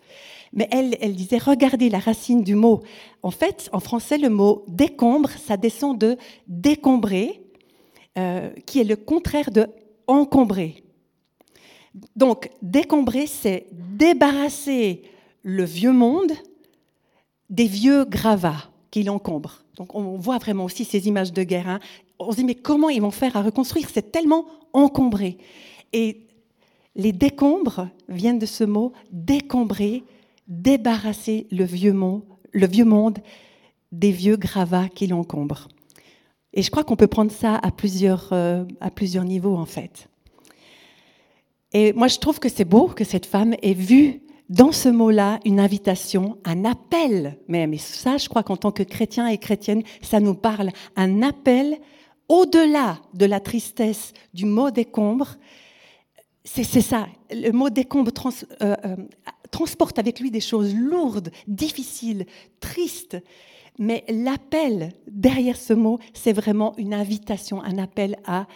Mais 0.53 0.69
elle, 0.71 0.97
elle 1.01 1.15
disait, 1.15 1.39
regardez 1.39 1.89
la 1.91 1.99
racine 1.99 2.43
du 2.43 2.55
mot. 2.55 2.83
En 3.23 3.31
fait, 3.31 3.69
en 3.73 3.81
français, 3.81 4.19
le 4.19 4.31
mot 4.31 4.65
décombre, 4.69 5.31
ça 5.31 5.57
descend 5.57 5.99
de 5.99 6.17
décombrer, 6.47 7.43
euh, 8.17 8.51
qui 8.65 8.81
est 8.81 8.85
le 8.85 8.97
contraire 8.97 9.51
de 9.51 9.67
encombrer. 10.07 10.86
Donc, 12.15 12.51
décombrer, 12.63 13.27
c'est 13.27 13.67
débarrasser 13.73 15.03
le 15.43 15.65
vieux 15.65 15.93
monde 15.93 16.33
des 17.51 17.67
vieux 17.67 18.05
gravats 18.05 18.71
qui 18.91 19.03
l'encombrent. 19.03 19.65
Donc 19.77 19.95
on 19.95 20.17
voit 20.17 20.39
vraiment 20.39 20.65
aussi 20.65 20.85
ces 20.85 21.07
images 21.07 21.33
de 21.33 21.43
guerre. 21.43 21.69
Hein. 21.69 21.81
On 22.19 22.33
se 22.33 22.37
dit 22.37 22.45
mais 22.45 22.55
comment 22.55 22.89
ils 22.89 23.03
vont 23.03 23.11
faire 23.11 23.37
à 23.37 23.43
reconstruire? 23.43 23.89
C'est 23.93 24.11
tellement 24.11 24.47
encombré. 24.73 25.39
Et 25.93 26.27
les 26.95 27.13
décombres 27.13 27.89
viennent 28.09 28.39
de 28.39 28.47
ce 28.47 28.65
mot 28.65 28.93
décombrer, 29.13 30.03
débarrasser 30.49 31.47
le 31.51 31.65
vieux 31.65 31.93
monde, 31.93 32.23
le 32.53 32.67
vieux 32.67 32.85
monde 32.85 33.19
des 33.93 34.11
vieux 34.11 34.37
gravats 34.37 34.89
qui 34.89 35.07
l'encombrent. 35.07 35.69
Et 36.53 36.63
je 36.63 36.71
crois 36.71 36.85
qu'on 36.85 36.97
peut 36.97 37.07
prendre 37.07 37.31
ça 37.31 37.57
à 37.57 37.71
plusieurs, 37.71 38.31
euh, 38.33 38.65
à 38.81 38.91
plusieurs 38.91 39.25
niveaux 39.25 39.57
en 39.57 39.67
fait. 39.67 40.09
Et 41.79 41.93
moi 41.93 42.09
je 42.09 42.17
trouve 42.17 42.39
que 42.39 42.49
c'est 42.49 42.65
beau 42.65 42.87
que 42.87 43.05
cette 43.05 43.27
femme 43.27 43.55
ait 43.61 43.75
vu 43.75 44.23
dans 44.49 44.73
ce 44.73 44.89
mot-là 44.89 45.41
une 45.45 45.61
invitation, 45.61 46.39
un 46.47 46.65
appel 46.65 47.39
même. 47.49 47.75
Et 47.75 47.79
ça, 47.79 48.17
je 48.17 48.31
crois 48.31 48.43
qu'en 48.43 48.57
tant 48.57 48.73
que 48.73 48.83
chrétien 48.83 49.27
et 49.27 49.37
chrétienne, 49.37 49.83
ça 50.01 50.19
nous 50.19 50.33
parle. 50.33 50.71
Un 50.97 51.21
appel 51.21 51.77
au-delà 52.31 52.99
de 53.13 53.27
la 53.27 53.41
tristesse 53.41 54.15
du 54.33 54.47
mot 54.47 54.71
décombre. 54.71 55.37
C'est 56.45 56.65
ça. 56.65 57.09
Le 57.31 57.51
mot 57.51 57.69
décombre 57.69 58.11
euh, 58.63 58.75
euh, 58.83 58.97
transporte 59.51 59.99
avec 59.99 60.19
lui 60.19 60.31
des 60.31 60.41
choses 60.41 60.75
lourdes, 60.75 61.31
difficiles, 61.47 62.25
tristes. 62.59 63.19
Mais 63.79 64.03
l'appel 64.09 64.95
derrière 65.09 65.59
ce 65.59 65.75
mot, 65.75 65.99
c'est 66.15 66.33
vraiment 66.33 66.73
une 66.79 66.95
invitation, 66.95 67.63
un 67.63 67.77
appel 67.77 68.17
à 68.25 68.47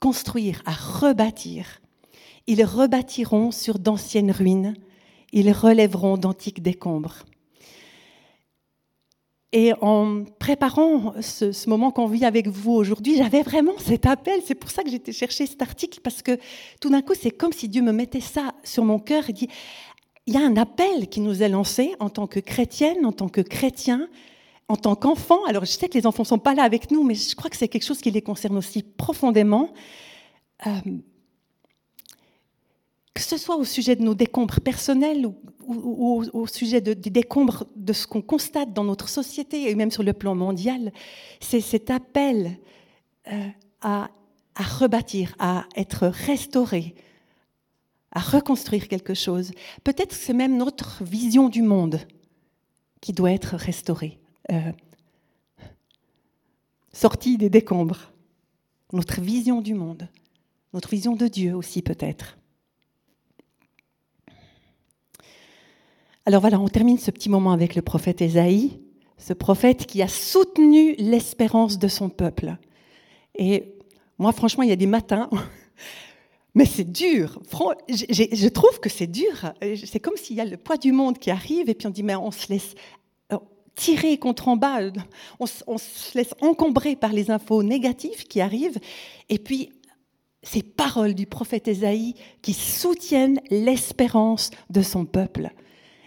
construire, 0.00 0.62
à 0.66 0.72
rebâtir. 0.72 1.80
Ils 2.46 2.64
rebâtiront 2.64 3.50
sur 3.50 3.78
d'anciennes 3.78 4.30
ruines 4.30 4.74
ils 5.32 5.52
relèveront 5.52 6.16
d'antiques 6.16 6.62
décombres. 6.62 7.24
Et 9.52 9.72
en 9.80 10.24
préparant 10.38 11.14
ce, 11.20 11.68
moment 11.68 11.90
qu'on 11.90 12.06
vit 12.06 12.24
avec 12.24 12.48
vous 12.48 12.72
aujourd'hui, 12.72 13.16
j'avais 13.16 13.42
vraiment 13.42 13.78
cet 13.78 14.06
appel. 14.06 14.40
C'est 14.44 14.54
pour 14.54 14.70
ça 14.70 14.82
que 14.82 14.90
j'étais 14.90 15.12
chercher 15.12 15.46
cet 15.46 15.62
article, 15.62 16.00
parce 16.02 16.22
que 16.22 16.38
tout 16.80 16.90
d'un 16.90 17.02
coup, 17.02 17.14
c'est 17.18 17.30
comme 17.30 17.52
si 17.52 17.68
Dieu 17.68 17.82
me 17.82 17.92
mettait 17.92 18.20
ça 18.20 18.54
sur 18.64 18.84
mon 18.84 18.98
cœur 18.98 19.28
et 19.28 19.32
dit, 19.32 19.48
il 20.26 20.34
y 20.34 20.36
a 20.36 20.40
un 20.40 20.56
appel 20.56 21.08
qui 21.08 21.20
nous 21.20 21.42
est 21.42 21.48
lancé 21.48 21.94
en 22.00 22.10
tant 22.10 22.26
que 22.26 22.40
chrétienne, 22.40 23.06
en 23.06 23.12
tant 23.12 23.28
que 23.28 23.40
chrétien, 23.40 24.08
en 24.68 24.76
tant 24.76 24.96
qu'enfant. 24.96 25.44
Alors 25.44 25.64
je 25.64 25.70
sais 25.70 25.88
que 25.88 25.96
les 25.96 26.06
enfants 26.06 26.24
ne 26.24 26.28
sont 26.28 26.38
pas 26.38 26.54
là 26.54 26.64
avec 26.64 26.90
nous, 26.90 27.04
mais 27.04 27.14
je 27.14 27.36
crois 27.36 27.48
que 27.48 27.56
c'est 27.56 27.68
quelque 27.68 27.84
chose 27.84 28.00
qui 28.00 28.10
les 28.10 28.22
concerne 28.22 28.56
aussi 28.56 28.82
profondément. 28.82 29.72
Euh, 30.66 30.70
que 33.16 33.22
ce 33.22 33.38
soit 33.38 33.56
au 33.56 33.64
sujet 33.64 33.96
de 33.96 34.02
nos 34.02 34.14
décombres 34.14 34.60
personnels 34.60 35.26
ou, 35.66 36.22
au 36.34 36.46
sujet 36.46 36.82
des 36.82 36.94
décombres 36.94 37.64
de 37.74 37.94
ce 37.94 38.06
qu'on 38.06 38.20
constate 38.20 38.74
dans 38.74 38.84
notre 38.84 39.08
société 39.08 39.70
et 39.70 39.74
même 39.74 39.90
sur 39.90 40.02
le 40.02 40.12
plan 40.12 40.34
mondial, 40.34 40.92
c'est 41.40 41.62
cet 41.62 41.90
appel 41.90 42.58
euh, 43.32 43.48
à, 43.80 44.10
rebâtir, 44.54 45.34
à 45.38 45.64
être 45.76 46.06
restauré, 46.06 46.94
à 48.12 48.20
reconstruire 48.20 48.86
quelque 48.86 49.14
chose. 49.14 49.52
Peut-être 49.82 50.12
c'est 50.12 50.34
même 50.34 50.58
notre 50.58 51.02
vision 51.02 51.48
du 51.48 51.62
monde 51.62 52.00
qui 53.00 53.14
doit 53.14 53.32
être 53.32 53.56
restaurée, 53.56 54.18
euh, 54.52 54.72
sortie 56.92 57.38
des 57.38 57.48
décombres. 57.48 58.12
Notre 58.92 59.22
vision 59.22 59.62
du 59.62 59.72
monde, 59.72 60.06
notre 60.74 60.90
vision 60.90 61.16
de 61.16 61.28
Dieu 61.28 61.56
aussi 61.56 61.80
peut-être. 61.80 62.35
Alors 66.28 66.40
voilà, 66.40 66.58
on 66.58 66.66
termine 66.66 66.98
ce 66.98 67.12
petit 67.12 67.28
moment 67.28 67.52
avec 67.52 67.76
le 67.76 67.82
prophète 67.82 68.20
Ésaïe, 68.20 68.80
ce 69.16 69.32
prophète 69.32 69.86
qui 69.86 70.02
a 70.02 70.08
soutenu 70.08 70.96
l'espérance 70.98 71.78
de 71.78 71.86
son 71.86 72.08
peuple. 72.08 72.56
Et 73.36 73.76
moi, 74.18 74.32
franchement, 74.32 74.64
il 74.64 74.68
y 74.68 74.72
a 74.72 74.76
des 74.76 74.88
matins, 74.88 75.30
mais 76.56 76.64
c'est 76.64 76.90
dur. 76.90 77.40
Je 77.88 78.48
trouve 78.48 78.80
que 78.80 78.88
c'est 78.88 79.06
dur. 79.06 79.52
C'est 79.84 80.00
comme 80.00 80.16
s'il 80.16 80.34
y 80.34 80.40
a 80.40 80.44
le 80.44 80.56
poids 80.56 80.78
du 80.78 80.90
monde 80.90 81.16
qui 81.16 81.30
arrive 81.30 81.70
et 81.70 81.74
puis 81.74 81.86
on 81.86 81.90
dit, 81.90 82.02
mais 82.02 82.16
on 82.16 82.32
se 82.32 82.48
laisse 82.48 82.74
euh, 83.32 83.38
tirer 83.76 84.18
contre 84.18 84.48
en 84.48 84.56
bas, 84.56 84.80
on, 85.38 85.46
se 85.46 86.18
laisse 86.18 86.34
encombrer 86.40 86.96
par 86.96 87.12
les 87.12 87.30
infos 87.30 87.62
négatives 87.62 88.24
qui 88.24 88.40
arrivent. 88.40 88.80
Et 89.28 89.38
puis, 89.38 89.70
ces 90.42 90.64
paroles 90.64 91.14
du 91.14 91.26
prophète 91.26 91.68
Ésaïe 91.68 92.16
qui 92.42 92.52
soutiennent 92.52 93.40
l'espérance 93.48 94.50
de 94.70 94.82
son 94.82 95.04
peuple. 95.04 95.52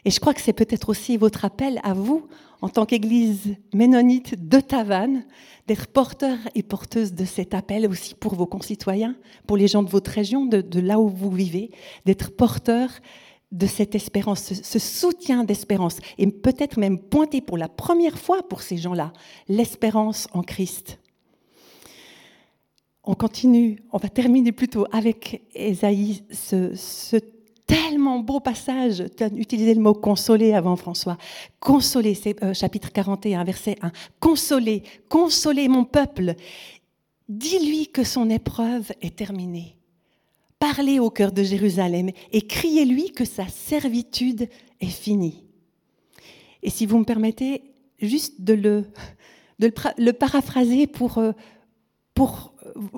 Et 0.05 0.11
je 0.11 0.19
crois 0.19 0.33
que 0.33 0.41
c'est 0.41 0.53
peut-être 0.53 0.89
aussi 0.89 1.17
votre 1.17 1.45
appel 1.45 1.79
à 1.83 1.93
vous, 1.93 2.27
en 2.61 2.69
tant 2.69 2.85
qu'Église 2.85 3.55
ménonite 3.73 4.47
de 4.47 4.59
Tavannes, 4.59 5.25
d'être 5.67 5.87
porteur 5.87 6.37
et 6.55 6.63
porteuse 6.63 7.13
de 7.13 7.25
cet 7.25 7.53
appel 7.53 7.87
aussi 7.87 8.15
pour 8.15 8.35
vos 8.35 8.47
concitoyens, 8.47 9.15
pour 9.47 9.55
les 9.55 9.67
gens 9.67 9.83
de 9.83 9.89
votre 9.89 10.11
région, 10.11 10.45
de, 10.45 10.79
là 10.79 10.99
où 10.99 11.09
vous 11.09 11.29
vivez, 11.29 11.71
d'être 12.05 12.35
porteur 12.35 12.89
de 13.51 13.65
cette 13.65 13.95
espérance, 13.95 14.53
ce, 14.53 14.79
soutien 14.79 15.43
d'espérance, 15.43 15.97
et 16.17 16.27
peut-être 16.27 16.79
même 16.79 16.99
pointer 16.99 17.41
pour 17.41 17.57
la 17.57 17.67
première 17.67 18.19
fois 18.19 18.43
pour 18.47 18.61
ces 18.61 18.77
gens-là 18.77 19.11
l'espérance 19.47 20.27
en 20.33 20.43
Christ. 20.43 20.99
On 23.03 23.15
continue, 23.15 23.81
on 23.91 23.97
va 23.97 24.09
terminer 24.09 24.51
plutôt 24.51 24.85
avec 24.91 25.43
Esaïe, 25.55 26.23
ce, 26.31 26.75
ce 26.75 27.17
tellement 27.99 28.19
beau 28.19 28.39
passage. 28.39 29.03
Tu 29.17 29.23
as 29.25 29.27
utilisé 29.27 29.73
le 29.73 29.81
mot 29.81 29.93
consoler 29.93 30.53
avant, 30.53 30.77
François. 30.77 31.17
Consoler, 31.59 32.13
c'est 32.13 32.41
euh, 32.43 32.53
chapitre 32.53 32.93
41, 32.93 33.43
verset 33.43 33.75
1. 33.81 33.91
Consoler, 34.21 34.83
consoler 35.09 35.67
mon 35.67 35.83
peuple. 35.83 36.35
Dis-lui 37.27 37.87
que 37.87 38.05
son 38.05 38.29
épreuve 38.29 38.93
est 39.01 39.17
terminée. 39.17 39.75
Parlez 40.59 40.99
au 40.99 41.09
cœur 41.09 41.33
de 41.33 41.43
Jérusalem 41.43 42.11
et 42.31 42.41
criez-lui 42.41 43.11
que 43.11 43.25
sa 43.25 43.49
servitude 43.49 44.47
est 44.79 44.85
finie. 44.85 45.43
Et 46.63 46.69
si 46.69 46.85
vous 46.85 46.99
me 46.99 47.05
permettez 47.05 47.63
juste 48.01 48.39
de 48.39 48.53
le, 48.53 48.85
de 49.59 49.73
le 49.97 50.13
paraphraser 50.13 50.87
pour, 50.87 51.17
euh, 51.17 51.33
pour 52.13 52.53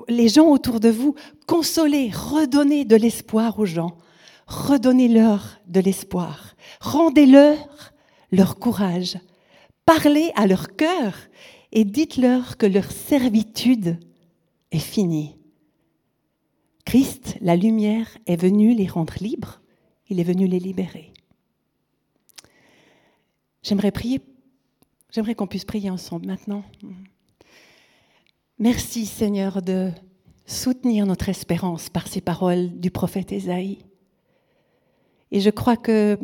les 0.06 0.28
gens 0.28 0.46
autour 0.46 0.78
de 0.78 0.90
vous, 0.90 1.16
consoler, 1.48 2.12
redonner 2.14 2.84
de 2.84 2.94
l'espoir 2.94 3.58
aux 3.58 3.66
gens 3.66 3.96
redonnez-leur 4.52 5.58
de 5.66 5.80
l'espoir, 5.80 6.54
rendez-leur 6.80 7.92
leur 8.30 8.58
courage, 8.58 9.18
parlez 9.86 10.30
à 10.36 10.46
leur 10.46 10.76
cœur 10.76 11.14
et 11.72 11.84
dites-leur 11.84 12.58
que 12.58 12.66
leur 12.66 12.90
servitude 12.90 13.98
est 14.70 14.78
finie. 14.78 15.36
Christ, 16.84 17.38
la 17.40 17.56
lumière, 17.56 18.18
est 18.26 18.36
venu 18.36 18.74
les 18.74 18.86
rendre 18.86 19.14
libres, 19.20 19.62
il 20.08 20.20
est 20.20 20.24
venu 20.24 20.46
les 20.46 20.58
libérer. 20.58 21.12
J'aimerais 23.62 23.92
prier, 23.92 24.20
j'aimerais 25.10 25.34
qu'on 25.34 25.46
puisse 25.46 25.64
prier 25.64 25.88
ensemble 25.88 26.26
maintenant. 26.26 26.64
Merci 28.58 29.06
Seigneur 29.06 29.62
de 29.62 29.90
soutenir 30.46 31.06
notre 31.06 31.30
espérance 31.30 31.88
par 31.88 32.06
ces 32.06 32.20
paroles 32.20 32.78
du 32.78 32.90
prophète 32.90 33.32
Ésaïe. 33.32 33.78
Et 35.32 35.40
je 35.40 35.50
crois 35.50 35.78
que 35.78 36.18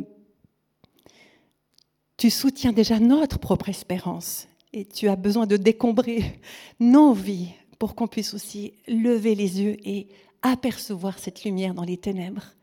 tu 2.18 2.30
soutiens 2.30 2.72
déjà 2.72 3.00
notre 3.00 3.38
propre 3.38 3.70
espérance 3.70 4.48
et 4.74 4.84
tu 4.84 5.08
as 5.08 5.16
besoin 5.16 5.46
de 5.46 5.56
décombrer 5.56 6.40
nos 6.80 7.14
vies 7.14 7.48
pour 7.78 7.94
qu'on 7.94 8.06
puisse 8.06 8.34
aussi 8.34 8.74
lever 8.86 9.34
les 9.34 9.62
yeux 9.62 9.76
et 9.88 10.08
apercevoir 10.42 11.18
cette 11.18 11.42
lumière 11.44 11.72
dans 11.72 11.84
les 11.84 11.96
ténèbres. 11.96 12.54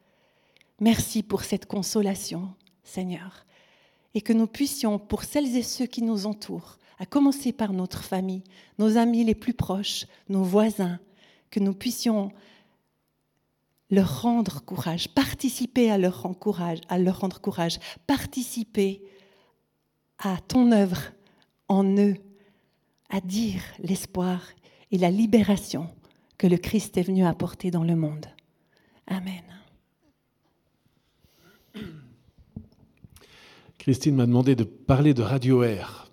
Merci 0.79 1.23
pour 1.23 1.43
cette 1.43 1.65
consolation, 1.65 2.53
Seigneur, 2.83 3.45
et 4.13 4.21
que 4.21 4.33
nous 4.33 4.47
puissions, 4.47 4.99
pour 4.99 5.23
celles 5.23 5.57
et 5.57 5.63
ceux 5.63 5.87
qui 5.87 6.03
nous 6.03 6.27
entourent, 6.27 6.77
à 6.99 7.07
commencer 7.07 7.53
par 7.53 7.73
notre 7.73 8.03
famille, 8.03 8.43
nos 8.77 8.97
amis 8.97 9.23
les 9.23 9.35
plus 9.35 9.53
proches, 9.53 10.05
nos 10.29 10.43
voisins, 10.43 10.99
que 11.49 11.59
nous 11.59 11.73
puissions 11.73 12.31
leur 13.89 14.21
rendre 14.21 14.63
courage, 14.63 15.09
participer 15.09 15.91
à 15.91 15.97
leur 15.97 16.21
rendre 16.21 16.37
courage, 16.37 16.79
à 16.89 16.97
leur 16.97 17.19
rendre 17.19 17.39
courage, 17.39 17.79
participer 18.07 19.01
à 20.17 20.37
ton 20.47 20.71
œuvre 20.71 21.01
en 21.67 21.83
eux, 21.97 22.15
à 23.09 23.21
dire 23.21 23.61
l'espoir 23.79 24.41
et 24.91 24.97
la 24.97 25.11
libération 25.11 25.89
que 26.37 26.47
le 26.47 26.57
Christ 26.57 26.97
est 26.97 27.03
venu 27.03 27.25
apporter 27.25 27.71
dans 27.71 27.83
le 27.83 27.95
monde. 27.95 28.25
Amen. 29.07 29.43
Christine 33.77 34.15
m'a 34.15 34.25
demandé 34.25 34.55
de 34.55 34.63
parler 34.63 35.13
de 35.13 35.21
Radio 35.21 35.61
Air. 35.63 36.09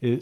mais 0.00 0.20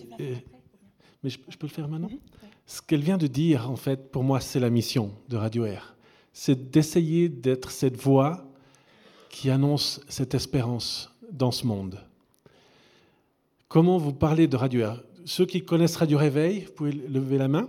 je, 1.22 1.38
peux 1.38 1.66
le 1.66 1.68
faire 1.68 1.86
maintenant? 1.86 2.08
Mhm, 2.08 2.18
Ce 2.66 2.82
qu'elle 2.82 3.02
vient 3.02 3.18
de 3.18 3.28
dire, 3.28 3.70
en 3.70 3.76
fait, 3.76 4.10
pour 4.10 4.24
moi, 4.24 4.40
c'est 4.40 4.58
la 4.58 4.68
mission 4.68 5.12
de 5.28 5.36
Radio 5.36 5.64
Air. 5.64 5.94
C'est 6.42 6.70
d'essayer 6.70 7.28
d'être 7.28 7.70
cette 7.70 7.98
voix 7.98 8.46
qui 9.28 9.50
annonce 9.50 10.00
cette 10.08 10.34
espérance 10.34 11.14
dans 11.30 11.50
ce 11.50 11.66
monde. 11.66 12.00
Comment 13.68 13.98
vous 13.98 14.14
parlez 14.14 14.46
de 14.46 14.56
Radio 14.56 14.80
Air 14.80 15.02
Ceux 15.26 15.44
qui 15.44 15.62
connaissent 15.62 15.96
Radio 15.96 16.16
Réveil, 16.16 16.60
vous 16.60 16.72
pouvez 16.72 16.92
lever 16.92 17.36
la 17.36 17.48
main. 17.48 17.68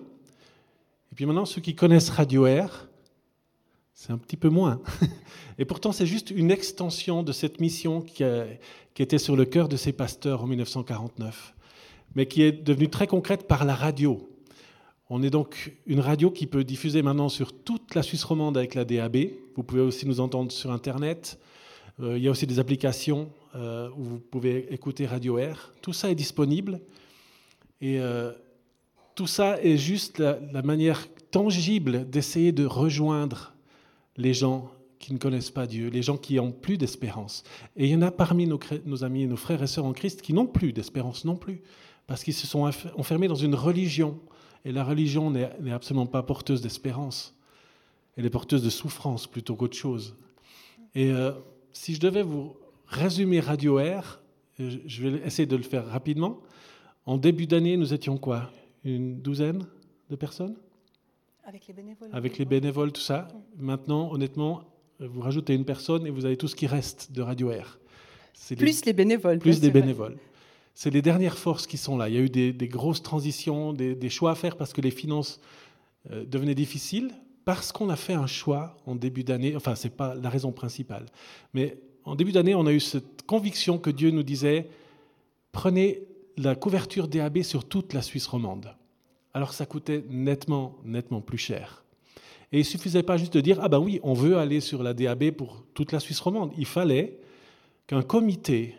Et 1.11 1.15
puis 1.15 1.25
maintenant, 1.25 1.43
ceux 1.43 1.59
qui 1.59 1.75
connaissent 1.75 2.09
Radio 2.11 2.45
Air, 2.45 2.87
c'est 3.93 4.13
un 4.13 4.17
petit 4.17 4.37
peu 4.37 4.47
moins. 4.47 4.79
Et 5.59 5.65
pourtant, 5.65 5.91
c'est 5.91 6.05
juste 6.05 6.31
une 6.31 6.49
extension 6.49 7.23
de 7.23 7.33
cette 7.33 7.59
mission 7.59 7.99
qui, 7.99 8.23
était 8.97 9.17
sur 9.17 9.35
le 9.35 9.43
cœur 9.43 9.67
de 9.67 9.75
ces 9.75 9.91
pasteurs 9.91 10.43
en 10.43 10.47
1949, 10.47 11.55
mais 12.15 12.25
qui 12.25 12.41
est 12.43 12.53
devenue 12.53 12.89
très 12.89 13.05
concrète 13.05 13.49
par 13.49 13.65
la 13.65 13.75
radio. 13.75 14.30
On 15.13 15.23
est 15.23 15.29
donc 15.29 15.73
une 15.87 15.99
radio 15.99 16.31
qui 16.31 16.47
peut 16.47 16.63
diffuser 16.63 17.01
maintenant 17.01 17.27
sur 17.27 17.51
toute 17.51 17.95
la 17.95 18.01
Suisse 18.01 18.23
romande 18.23 18.57
avec 18.57 18.75
la 18.75 18.85
DAB. 18.85 19.17
Vous 19.57 19.61
pouvez 19.61 19.81
aussi 19.81 20.07
nous 20.07 20.21
entendre 20.21 20.53
sur 20.53 20.71
Internet. 20.71 21.37
Euh, 21.99 22.17
il 22.17 22.23
y 22.23 22.29
a 22.29 22.31
aussi 22.31 22.47
des 22.47 22.59
applications 22.59 23.29
euh, 23.53 23.89
où 23.97 24.03
vous 24.05 24.19
pouvez 24.19 24.73
écouter 24.73 25.05
Radio 25.05 25.37
Air. 25.37 25.73
Tout 25.81 25.91
ça 25.91 26.09
est 26.09 26.15
disponible. 26.15 26.79
Et 27.81 27.99
euh, 27.99 28.31
tout 29.13 29.27
ça 29.27 29.61
est 29.61 29.75
juste 29.75 30.19
la 30.19 30.61
manière 30.61 31.05
tangible 31.29 32.09
d'essayer 32.09 32.53
de 32.53 32.65
rejoindre 32.65 33.53
les 34.15 34.33
gens 34.33 34.71
qui 34.97 35.13
ne 35.13 35.17
connaissent 35.17 35.51
pas 35.51 35.67
Dieu, 35.67 35.89
les 35.89 36.03
gens 36.03 36.15
qui 36.15 36.35
n'ont 36.35 36.53
plus 36.53 36.77
d'espérance. 36.77 37.43
Et 37.75 37.83
il 37.83 37.91
y 37.91 37.95
en 37.97 38.01
a 38.01 38.11
parmi 38.11 38.47
nos, 38.47 39.03
amis 39.03 39.23
et 39.23 39.27
nos 39.27 39.35
frères 39.35 39.61
et 39.61 39.67
sœurs 39.67 39.83
en 39.83 39.91
Christ 39.91 40.21
qui 40.21 40.31
n'ont 40.31 40.47
plus 40.47 40.71
d'espérance 40.71 41.25
non 41.25 41.35
plus, 41.35 41.63
parce 42.07 42.23
qu'ils 42.23 42.33
se 42.33 42.47
sont 42.47 42.71
enfermés 42.95 43.27
dans 43.27 43.35
une 43.35 43.55
religion. 43.55 44.17
Et 44.65 44.71
la 44.71 44.83
religion 44.83 45.31
n'est 45.31 45.71
absolument 45.71 46.05
pas 46.05 46.23
porteuse 46.23 46.61
d'espérance. 46.61 47.35
Elle 48.15 48.25
est 48.25 48.29
porteuse 48.29 48.63
de 48.63 48.69
souffrance 48.69 49.27
plutôt 49.27 49.55
qu'autre 49.55 49.77
chose. 49.77 50.15
Et 50.93 51.11
euh, 51.11 51.31
si 51.71 51.95
je 51.95 51.99
devais 51.99 52.21
vous 52.21 52.55
résumer 52.87 53.39
Radio 53.39 53.79
Air, 53.79 54.21
euh, 54.59 54.77
je 54.85 55.07
vais 55.07 55.25
essayer 55.25 55.45
de 55.45 55.55
le 55.55 55.63
faire 55.63 55.87
rapidement. 55.87 56.39
En 57.05 57.17
début 57.17 57.47
d'année, 57.47 57.77
nous 57.77 57.93
étions 57.93 58.17
quoi? 58.17 58.51
Une 58.83 59.21
douzaine 59.21 59.65
de 60.09 60.15
personnes? 60.15 60.55
Avec 61.43 61.67
les 61.67 61.73
bénévoles. 61.73 62.09
Avec 62.11 62.37
les 62.37 62.45
bénévoles, 62.45 62.91
tout 62.91 63.01
ça. 63.01 63.27
Maintenant, 63.57 64.11
honnêtement, 64.11 64.63
vous 64.99 65.21
rajoutez 65.21 65.55
une 65.55 65.65
personne 65.65 66.05
et 66.05 66.11
vous 66.11 66.25
avez 66.25 66.37
tout 66.37 66.47
ce 66.47 66.55
qui 66.55 66.67
reste 66.67 67.11
de 67.11 67.21
Radio 67.21 67.49
Air. 67.49 67.79
Plus 68.57 68.85
les, 68.85 68.93
bénévoles. 68.93 69.39
Plus 69.39 69.59
des 69.59 69.71
bénévoles. 69.71 70.17
C'est 70.73 70.89
les 70.89 71.01
dernières 71.01 71.37
forces 71.37 71.67
qui 71.67 71.77
sont 71.77 71.97
là. 71.97 72.09
Il 72.09 72.15
y 72.15 72.17
a 72.17 72.21
eu 72.21 72.29
des, 72.29 72.67
grosses 72.67 73.03
transitions, 73.03 73.73
des, 73.73 74.09
choix 74.09 74.31
à 74.31 74.35
faire 74.35 74.57
parce 74.57 74.73
que 74.73 74.81
les 74.81 74.91
finances 74.91 75.39
euh, 76.11 76.25
devenaient 76.25 76.55
difficiles, 76.55 77.11
parce 77.45 77.71
qu'on 77.71 77.89
a 77.89 77.95
fait 77.95 78.13
un 78.13 78.27
choix 78.27 78.77
en 78.85 78.95
début 78.95 79.23
d'année. 79.23 79.55
Enfin, 79.55 79.75
ce 79.75 79.87
n'est 79.87 79.93
pas 79.93 80.15
la 80.15 80.29
raison 80.29 80.51
principale. 80.51 81.05
Mais 81.53 81.77
en 82.05 82.15
début 82.15 82.31
d'année, 82.31 82.55
on 82.55 82.65
a 82.65 82.71
eu 82.71 82.79
cette 82.79 83.23
conviction 83.23 83.77
que 83.77 83.89
Dieu 83.89 84.11
nous 84.11 84.23
disait, 84.23 84.69
prenez 85.51 86.01
la 86.37 86.55
couverture 86.55 87.07
DAB 87.07 87.41
sur 87.41 87.65
toute 87.65 87.93
la 87.93 88.01
Suisse 88.01 88.27
romande. 88.27 88.73
Alors 89.33 89.53
ça 89.53 89.65
coûtait 89.65 90.03
nettement, 90.09 90.77
nettement 90.83 91.21
plus 91.21 91.37
cher. 91.37 91.83
Et 92.51 92.59
il 92.59 92.65
suffisait 92.65 93.03
pas 93.03 93.17
juste 93.17 93.33
de 93.33 93.41
dire, 93.41 93.59
ah 93.61 93.69
ben 93.69 93.79
oui, 93.79 93.99
on 94.03 94.13
veut 94.13 94.37
aller 94.37 94.59
sur 94.59 94.83
la 94.83 94.93
DAB 94.93 95.31
pour 95.31 95.63
toute 95.73 95.91
la 95.91 95.99
Suisse 95.99 96.19
romande. 96.19 96.51
Il 96.57 96.65
fallait 96.65 97.17
qu'un 97.87 98.01
comité 98.01 98.75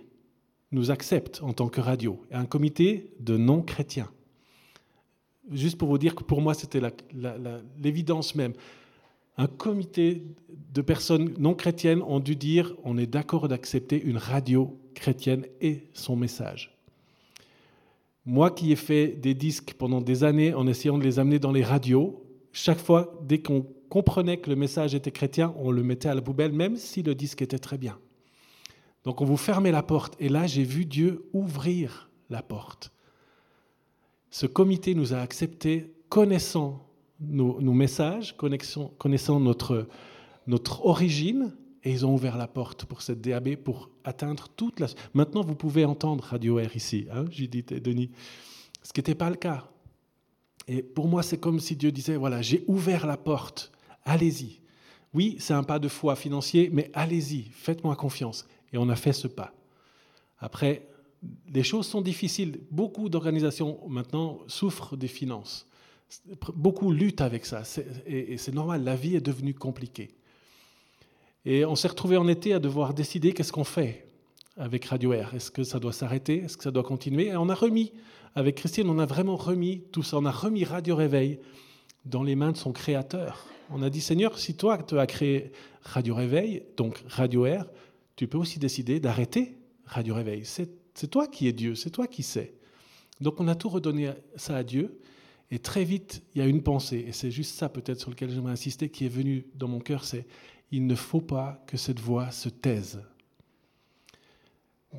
nous 0.73 0.91
accepte 0.91 1.41
en 1.43 1.53
tant 1.53 1.69
que 1.69 1.81
radio, 1.81 2.21
un 2.33 2.47
comité 2.47 3.13
de 3.21 3.37
non-chrétiens. 3.37 4.11
Juste 5.51 5.77
pour 5.77 5.89
vous 5.89 5.99
dire 5.99 6.15
que 6.15 6.25
pour 6.25 6.41
moi, 6.41 6.55
c'était 6.55 6.81
l'évidence 7.79 8.35
même. 8.35 8.55
Un 9.37 9.47
comité 9.47 10.23
de 10.73 10.83
personnes 10.83 11.35
non 11.39 11.55
chrétiennes 11.55 12.03
ont 12.03 12.21
dû 12.21 12.37
dire, 12.37 12.75
on 12.85 12.99
est 12.99 13.07
d'accord 13.07 13.49
d'accepter 13.49 14.01
une 14.03 14.19
radio 14.19 14.79
chrétienne 14.95 15.47
et 15.61 15.89
son 15.95 16.17
message. 16.17 16.79
Moi 18.25 18.51
qui 18.51 18.73
ai 18.73 18.77
fait 18.77 19.09
des 19.09 19.35
disques 19.35 19.75
pendant 19.75 20.01
des 20.01 20.23
années 20.23 20.55
en 20.55 20.67
essayant 20.67 20.99
de 20.99 21.03
les 21.03 21.19
amener 21.19 21.39
dans 21.39 21.51
les 21.51 21.65
radios, 21.65 22.25
chaque 22.53 22.79
fois, 22.79 23.19
dès 23.23 23.41
qu'on 23.41 23.67
comprenait 23.89 24.39
que 24.39 24.51
le 24.51 24.57
message 24.57 24.95
était 24.95 25.11
chrétien, 25.11 25.55
on 25.57 25.71
le 25.71 25.83
mettait 25.83 26.09
à 26.09 26.15
la 26.15 26.23
poubelle, 26.23 26.53
même 26.53 26.77
si 26.77 27.03
le 27.03 27.15
disque 27.15 27.43
était 27.43 27.59
très 27.59 27.79
bien. 27.79 27.99
Donc 29.05 29.21
on 29.21 29.25
vous 29.25 29.37
fermait 29.37 29.73
la 29.73 29.83
porte. 29.83 30.17
Et 30.21 30.29
là, 30.29 30.47
j'ai 30.47 30.65
vu 30.65 30.85
Dieu 30.85 31.29
ouvrir 31.33 32.11
la 32.31 32.43
porte. 32.43 32.93
Ce 34.31 34.47
comité 34.47 34.95
nous 34.95 35.13
a 35.13 35.19
acceptés, 35.19 35.93
connaissant 36.09 36.89
nos, 37.21 37.61
messages, 37.61 38.37
connaissant, 38.37 39.41
notre, 39.41 39.87
notre 40.47 40.85
origine, 40.87 41.55
et 41.85 41.91
ils 41.91 42.07
ont 42.07 42.15
ouvert 42.15 42.37
la 42.37 42.47
porte 42.47 42.85
pour 42.85 43.03
cette 43.03 43.21
DAB 43.21 43.57
pour 43.57 43.91
atteindre 44.05 44.49
toute 44.57 44.81
la. 44.81 44.87
Maintenant, 45.15 45.43
vous 45.43 45.55
pouvez 45.55 45.85
entendre 45.85 46.25
Radio 46.25 46.59
Air 46.59 46.75
ici, 46.77 47.07
hein, 47.13 47.25
Judith 47.31 47.73
et 47.73 47.81
Denis, 47.81 48.11
ce 48.83 48.93
qui 48.93 49.01
n'était 49.01 49.15
pas 49.15 49.31
le 49.31 49.37
cas. 49.37 49.69
Et 50.69 50.83
pour 50.83 51.09
moi, 51.09 51.23
c'est 51.23 51.39
comme 51.39 51.61
si 51.61 51.77
Dieu 51.77 51.91
disait 51.91 52.17
voilà, 52.17 52.41
j'ai 52.41 52.65
ouvert 52.69 53.07
la 53.07 53.17
porte, 53.17 53.73
allez-y. 54.05 54.61
Oui, 55.13 55.37
c'est 55.39 55.55
un 55.55 55.65
pas 55.65 55.79
de 55.79 55.89
foi 55.89 56.17
financier, 56.17 56.71
mais 56.73 56.91
allez-y, 56.95 57.43
faites-moi 57.51 57.97
confiance. 57.97 58.47
Et 58.73 58.79
on 58.79 58.89
a 58.89 58.97
fait 58.97 59.13
ce 59.13 59.29
pas. 59.29 59.53
Après, 60.39 60.89
les 61.53 61.63
choses 61.63 61.87
sont 61.87 62.01
difficiles. 62.01 62.61
Beaucoup 62.71 63.09
d'organisations 63.09 63.79
maintenant 63.89 64.41
souffrent 64.47 64.97
des 64.97 65.09
finances. 65.09 65.67
Beaucoup 66.55 66.93
luttent 66.93 67.21
avec 67.21 67.47
ça. 67.47 67.63
Et 68.07 68.37
c'est 68.39 68.53
normal, 68.53 68.85
la 68.85 68.97
vie 68.97 69.17
est 69.17 69.21
devenue 69.21 69.55
compliquée. 69.55 70.11
Et 71.45 71.65
on 71.65 71.75
s'est 71.75 71.89
retrouvé 71.89 72.17
en 72.17 72.29
été 72.29 72.53
à 72.55 72.59
devoir 72.59 72.95
décider 72.95 73.33
qu'est-ce 73.33 73.53
qu'on 73.53 73.65
fait 73.65 74.07
avec 74.57 74.85
Radio 74.85 75.13
Air. 75.13 75.35
Est-ce 75.35 75.51
que 75.51 75.65
ça 75.65 75.79
doit 75.79 75.93
s'arrêter? 75.93 76.39
Est-ce 76.39 76.57
que 76.57 76.65
ça 76.65 76.71
doit 76.71 76.83
continuer? 76.83 77.29
Et 77.29 77.37
on 77.37 77.49
a 77.49 77.55
remis, 77.55 77.93
avec 78.35 78.57
Christine, 78.57 78.89
on 78.89 78.99
a 78.99 79.07
vraiment 79.07 79.37
remis 79.37 79.85
tout 79.93 80.03
ça. 80.03 80.19
On 80.19 80.25
a 80.25 80.31
remis 80.31 80.65
Radio 80.65 80.95
Réveil 80.95 81.41
dans 82.05 82.23
les 82.23 82.35
mains 82.35 82.53
de 82.53 82.57
son 82.57 82.73
créateur. 82.73 83.47
On 83.71 83.83
a 83.83 83.91
dit, 83.91 84.01
Seigneur, 84.01 84.39
si 84.39 84.55
toi 84.55 84.79
tu 84.83 84.99
as 84.99 85.07
créé 85.07 85.53
Radio 85.83 86.15
Réveil, 86.15 86.65
donc 86.77 87.03
Radio 87.09 87.47
Air, 87.47 87.67
tu 88.17 88.29
peux 88.29 88.39
aussi 88.39 88.59
décider 88.59 89.01
d'arrêter 89.01 89.57
Radio 89.87 90.15
Réveil. 90.15 90.45
C'est 90.45 91.11
toi 91.11 91.27
qui 91.27 91.49
es 91.49 91.53
Dieu, 91.53 91.75
c'est 91.75 91.91
toi 91.91 92.07
qui 92.07 92.23
sais. 92.23 92.55
Donc 93.21 93.41
on 93.41 93.49
a 93.49 93.55
tout 93.55 93.69
redonné 93.69 94.13
ça 94.37 94.57
à 94.57 94.63
Dieu. 94.63 94.99
Et 95.51 95.59
très 95.59 95.85
vite, 95.85 96.23
il 96.35 96.39
y 96.39 96.43
a 96.43 96.47
une 96.47 96.63
pensée, 96.63 97.05
et 97.07 97.13
c'est 97.13 97.31
juste 97.31 97.55
ça 97.55 97.69
peut-être 97.69 98.01
sur 98.01 98.11
lequel 98.11 98.31
j'aimerais 98.31 98.53
insister, 98.53 98.89
qui 98.89 99.05
est 99.05 99.11
venu 99.11 99.47
dans 99.55 99.69
mon 99.69 99.81
cœur, 99.81 100.05
c'est 100.05 100.27
il 100.71 100.87
ne 100.87 100.95
faut 100.95 101.21
pas 101.21 101.63
que 101.67 101.77
cette 101.77 102.01
voix 102.01 102.31
se 102.31 102.49
taise. 102.49 103.03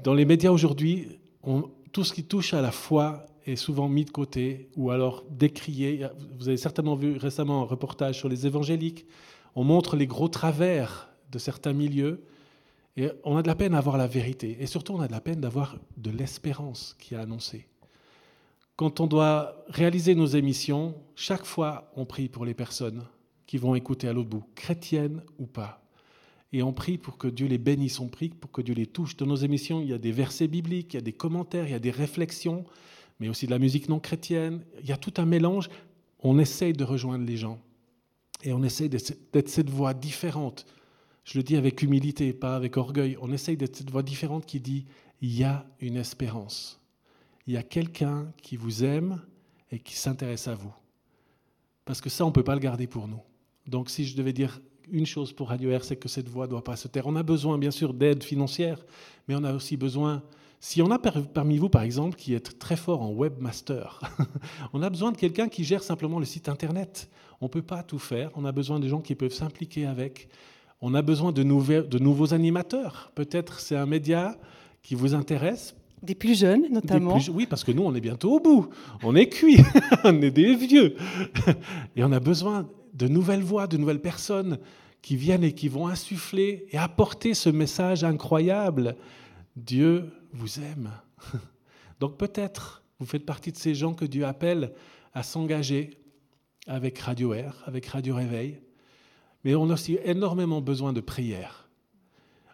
Dans 0.03 0.13
les 0.13 0.25
médias 0.25 0.51
aujourd'hui, 0.51 1.07
tout 1.91 2.03
ce 2.03 2.13
qui 2.13 2.23
touche 2.23 2.53
à 2.53 2.61
la 2.61 2.71
foi 2.71 3.25
est 3.47 3.55
souvent 3.55 3.89
mis 3.89 4.05
de 4.05 4.11
côté 4.11 4.69
ou 4.75 4.91
alors 4.91 5.23
décrié. 5.31 6.07
Vous 6.37 6.47
avez 6.47 6.57
certainement 6.57 6.95
vu 6.95 7.17
récemment 7.17 7.63
un 7.63 7.65
reportage 7.65 8.19
sur 8.19 8.29
les 8.29 8.45
évangéliques. 8.45 9.07
On 9.55 9.63
montre 9.63 9.95
les 9.95 10.07
gros 10.07 10.27
travers 10.27 11.09
de 11.31 11.39
certains 11.39 11.73
milieux 11.73 12.23
et 12.95 13.09
on 13.23 13.37
a 13.37 13.41
de 13.41 13.47
la 13.47 13.55
peine 13.55 13.73
à 13.73 13.79
avoir 13.79 13.97
la 13.97 14.07
vérité. 14.07 14.57
Et 14.59 14.67
surtout, 14.67 14.93
on 14.93 15.01
a 15.01 15.07
de 15.07 15.11
la 15.11 15.21
peine 15.21 15.41
d'avoir 15.41 15.77
de 15.97 16.11
l'espérance 16.11 16.95
qui 16.99 17.15
est 17.15 17.17
annoncée. 17.17 17.67
Quand 18.75 18.99
on 18.99 19.07
doit 19.07 19.65
réaliser 19.69 20.15
nos 20.15 20.25
émissions, 20.25 20.95
chaque 21.15 21.45
fois, 21.45 21.91
on 21.95 22.05
prie 22.05 22.29
pour 22.29 22.45
les 22.45 22.53
personnes 22.53 23.03
qui 23.45 23.57
vont 23.57 23.75
écouter 23.75 24.07
à 24.07 24.13
l'autre 24.13 24.29
bout, 24.29 24.43
chrétiennes 24.55 25.21
ou 25.37 25.45
pas. 25.45 25.83
Et 26.51 26.61
on 26.61 26.71
prie 26.71 26.99
pour 26.99 27.17
que 27.17 27.27
Dieu 27.27 27.47
les 27.47 27.57
bénisse, 27.57 27.99
on 27.99 28.07
prie 28.07 28.29
pour 28.29 28.51
que 28.51 28.61
Dieu 28.61 28.75
les 28.75 28.85
touche. 28.85 29.17
Dans 29.17 29.25
nos 29.25 29.35
émissions, 29.35 29.81
il 29.81 29.89
y 29.89 29.93
a 29.93 29.97
des 29.97 30.11
versets 30.11 30.47
bibliques, 30.47 30.93
il 30.93 30.97
y 30.97 30.99
a 30.99 31.01
des 31.01 31.13
commentaires, 31.13 31.65
il 31.65 31.71
y 31.71 31.75
a 31.75 31.79
des 31.79 31.91
réflexions, 31.91 32.63
mais 33.19 33.27
aussi 33.27 33.47
de 33.47 33.51
la 33.51 33.59
musique 33.59 33.89
non 33.89 33.99
chrétienne. 33.99 34.63
Il 34.81 34.87
y 34.87 34.91
a 34.91 34.97
tout 34.97 35.13
un 35.17 35.25
mélange. 35.25 35.69
On 36.19 36.37
essaye 36.37 36.73
de 36.73 36.83
rejoindre 36.83 37.25
les 37.25 37.37
gens. 37.37 37.59
Et 38.43 38.53
on 38.53 38.63
essaye 38.63 38.89
d'être 38.89 39.49
cette 39.49 39.69
voix 39.69 39.95
différente. 39.95 40.65
Je 41.23 41.37
le 41.37 41.43
dis 41.43 41.55
avec 41.55 41.81
humilité, 41.81 42.33
pas 42.33 42.55
avec 42.55 42.77
orgueil. 42.77 43.17
On 43.21 43.31
essaye 43.31 43.57
d'être 43.57 43.75
cette 43.75 43.89
voix 43.89 44.03
différente 44.03 44.45
qui 44.45 44.59
dit, 44.59 44.85
il 45.21 45.35
y 45.35 45.43
a 45.43 45.65
une 45.79 45.95
espérance. 45.95 46.81
Il 47.47 47.53
y 47.53 47.57
a 47.57 47.63
quelqu'un 47.63 48.31
qui 48.41 48.57
vous 48.57 48.83
aime 48.83 49.21
et 49.71 49.79
qui 49.79 49.95
s'intéresse 49.95 50.47
à 50.47 50.55
vous. 50.55 50.73
Parce 51.85 52.01
que 52.01 52.09
ça, 52.09 52.25
on 52.25 52.29
ne 52.29 52.33
peut 52.33 52.43
pas 52.43 52.55
le 52.55 52.61
garder 52.61 52.87
pour 52.87 53.07
nous. 53.07 53.21
Donc 53.67 53.89
si 53.89 54.05
je 54.05 54.15
devais 54.15 54.33
dire 54.33 54.61
une 54.91 55.05
chose 55.05 55.31
pour 55.31 55.49
Radio 55.49 55.69
Air, 55.69 55.83
c'est 55.83 55.95
que 55.95 56.09
cette 56.09 56.27
voix 56.27 56.45
ne 56.45 56.51
doit 56.51 56.63
pas 56.63 56.75
se 56.75 56.87
taire. 56.87 57.07
On 57.07 57.15
a 57.15 57.23
besoin, 57.23 57.57
bien 57.57 57.71
sûr, 57.71 57.93
d'aide 57.93 58.23
financière, 58.23 58.85
mais 59.27 59.35
on 59.35 59.43
a 59.43 59.53
aussi 59.53 59.77
besoin. 59.77 60.23
Si 60.59 60.81
on 60.81 60.91
a 60.91 60.99
parmi 60.99 61.57
vous, 61.57 61.69
par 61.69 61.83
exemple, 61.83 62.17
qui 62.17 62.33
est 62.33 62.59
très 62.59 62.75
fort 62.75 63.01
en 63.01 63.11
webmaster, 63.11 63.99
on 64.73 64.81
a 64.81 64.89
besoin 64.89 65.11
de 65.11 65.17
quelqu'un 65.17 65.49
qui 65.49 65.63
gère 65.63 65.83
simplement 65.83 66.19
le 66.19 66.25
site 66.25 66.49
Internet. 66.49 67.09
On 67.41 67.45
ne 67.45 67.49
peut 67.49 67.61
pas 67.61 67.83
tout 67.83 67.99
faire. 67.99 68.31
On 68.35 68.45
a 68.45 68.51
besoin 68.51 68.79
de 68.79 68.87
gens 68.87 69.01
qui 69.01 69.15
peuvent 69.15 69.33
s'impliquer 69.33 69.85
avec. 69.85 70.29
On 70.85 70.93
a 70.95 71.01
besoin 71.01 71.31
de, 71.31 71.43
de 71.43 71.99
nouveaux 71.99 72.33
animateurs. 72.33 73.09
Peut-être 73.15 73.61
c'est 73.61 73.77
un 73.77 73.85
média 73.85 74.37
qui 74.81 74.95
vous 74.95 75.13
intéresse. 75.15 75.75
Des 76.01 76.13
plus 76.13 76.37
jeunes, 76.37 76.65
notamment. 76.69 77.17
oui, 77.31 77.45
parce 77.45 77.63
que 77.63 77.71
nous, 77.71 77.83
on 77.83 77.95
est 77.95 78.01
bientôt 78.01 78.33
au 78.33 78.39
bout. 78.41 78.67
On 79.01 79.15
est 79.15 79.29
cuit. 79.29 79.59
on 80.03 80.21
est 80.21 80.29
des 80.29 80.53
vieux. 80.57 80.97
Et 81.95 82.03
on 82.03 82.11
a 82.11 82.19
besoin 82.19 82.67
de 82.93 83.07
nouvelles 83.07 83.43
voix, 83.43 83.65
de 83.65 83.77
nouvelles 83.77 84.01
personnes 84.01 84.59
qui 85.01 85.15
viennent 85.15 85.45
et 85.45 85.53
qui 85.53 85.69
vont 85.69 85.87
insuffler 85.87 86.65
et 86.71 86.77
apporter 86.77 87.33
ce 87.33 87.49
message 87.49 88.03
incroyable. 88.03 88.97
Dieu 89.55 90.11
vous 90.33 90.59
aime. 90.59 90.91
Donc 92.01 92.17
peut-être 92.17 92.83
vous 92.99 93.05
faites 93.05 93.25
partie 93.25 93.53
de 93.53 93.57
ces 93.57 93.73
gens 93.73 93.93
que 93.93 94.03
Dieu 94.03 94.25
appelle 94.25 94.73
à 95.13 95.23
s'engager 95.23 95.91
avec 96.67 96.99
Radio 96.99 97.33
Air, 97.33 97.63
avec 97.67 97.85
Radio 97.85 98.15
Réveil. 98.15 98.59
Mais 99.43 99.55
on 99.55 99.69
a 99.69 99.73
aussi 99.73 99.97
énormément 100.03 100.61
besoin 100.61 100.93
de 100.93 101.01
prière. 101.01 101.69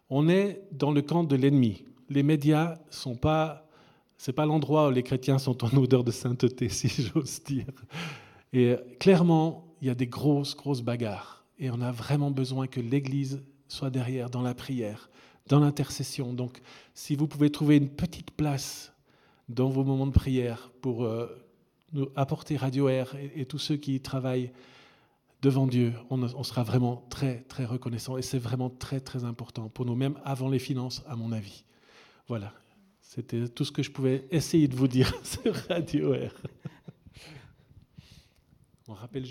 On 0.10 0.28
est 0.28 0.62
dans 0.72 0.92
le 0.92 1.02
camp 1.02 1.24
de 1.24 1.36
l'ennemi. 1.36 1.84
Les 2.10 2.24
médias 2.24 2.80
sont 2.90 3.16
pas 3.16 3.70
c'est 4.20 4.34
pas 4.34 4.46
l'endroit 4.46 4.90
où 4.90 4.92
les 4.92 5.02
chrétiens 5.02 5.40
sont 5.40 5.64
en 5.64 5.76
odeur 5.78 6.04
de 6.04 6.12
sainteté, 6.12 6.68
si 6.70 6.90
j'ose 6.90 7.42
dire. 7.42 7.72
Et 8.52 8.76
clairement, 9.00 9.66
il 9.82 9.88
y 9.88 9.90
a 9.90 9.96
des 9.96 10.08
grosses, 10.08 10.56
grosses 10.56 10.82
bagarres. 10.82 11.46
Et 11.58 11.72
on 11.72 11.80
a 11.80 11.92
vraiment 11.92 12.30
besoin 12.30 12.68
que 12.68 12.82
l'Église 12.82 13.42
soit 13.70 13.90
derrière 13.90 14.30
dans 14.30 14.42
la 14.42 14.54
prière, 14.54 15.10
dans 15.48 15.62
l'intercession. 15.62 16.34
Donc, 16.34 16.62
si 16.94 17.16
vous 17.16 17.28
pouvez 17.28 17.50
trouver 17.50 17.78
une 17.78 17.90
petite 17.90 18.32
place 18.32 18.92
dans 19.48 19.70
vos 19.70 19.86
moments 19.86 20.08
de 20.08 20.12
prière 20.12 20.70
pour 20.82 21.06
euh, 21.06 21.28
nous 21.94 22.10
apporter 22.18 22.58
Radio 22.58 22.90
Air 22.90 23.16
et, 23.36 23.46
tous 23.46 23.58
ceux 23.58 23.78
qui 23.78 23.96
y 23.96 24.02
travaillent 24.02 24.52
devant 25.42 25.68
Dieu, 25.68 25.94
on, 26.10 26.44
sera 26.44 26.64
vraiment 26.64 27.06
très, 27.10 27.42
très 27.44 27.66
reconnaissant. 27.66 28.18
Et 28.18 28.22
c'est 28.22 28.40
vraiment 28.40 28.70
très, 28.70 29.00
très 29.00 29.24
important 29.24 29.70
pour 29.70 29.86
nous, 29.86 29.96
même 29.96 30.20
avant 30.24 30.50
les 30.50 30.60
finances, 30.60 31.04
à 31.08 31.16
mon 31.16 31.32
avis. 31.32 31.64
Voilà, 32.28 32.54
c'était 33.02 33.48
tout 33.48 33.66
ce 33.66 33.72
que 33.72 33.84
je 33.84 33.92
pouvais 33.92 34.28
essayer 34.32 34.68
de 34.68 34.76
vous 34.76 34.88
dire 34.88 35.14
sur 35.24 35.56
Radio 35.68 36.14
Air. 36.14 36.34
On 38.88 38.94
rappelle 38.94 39.26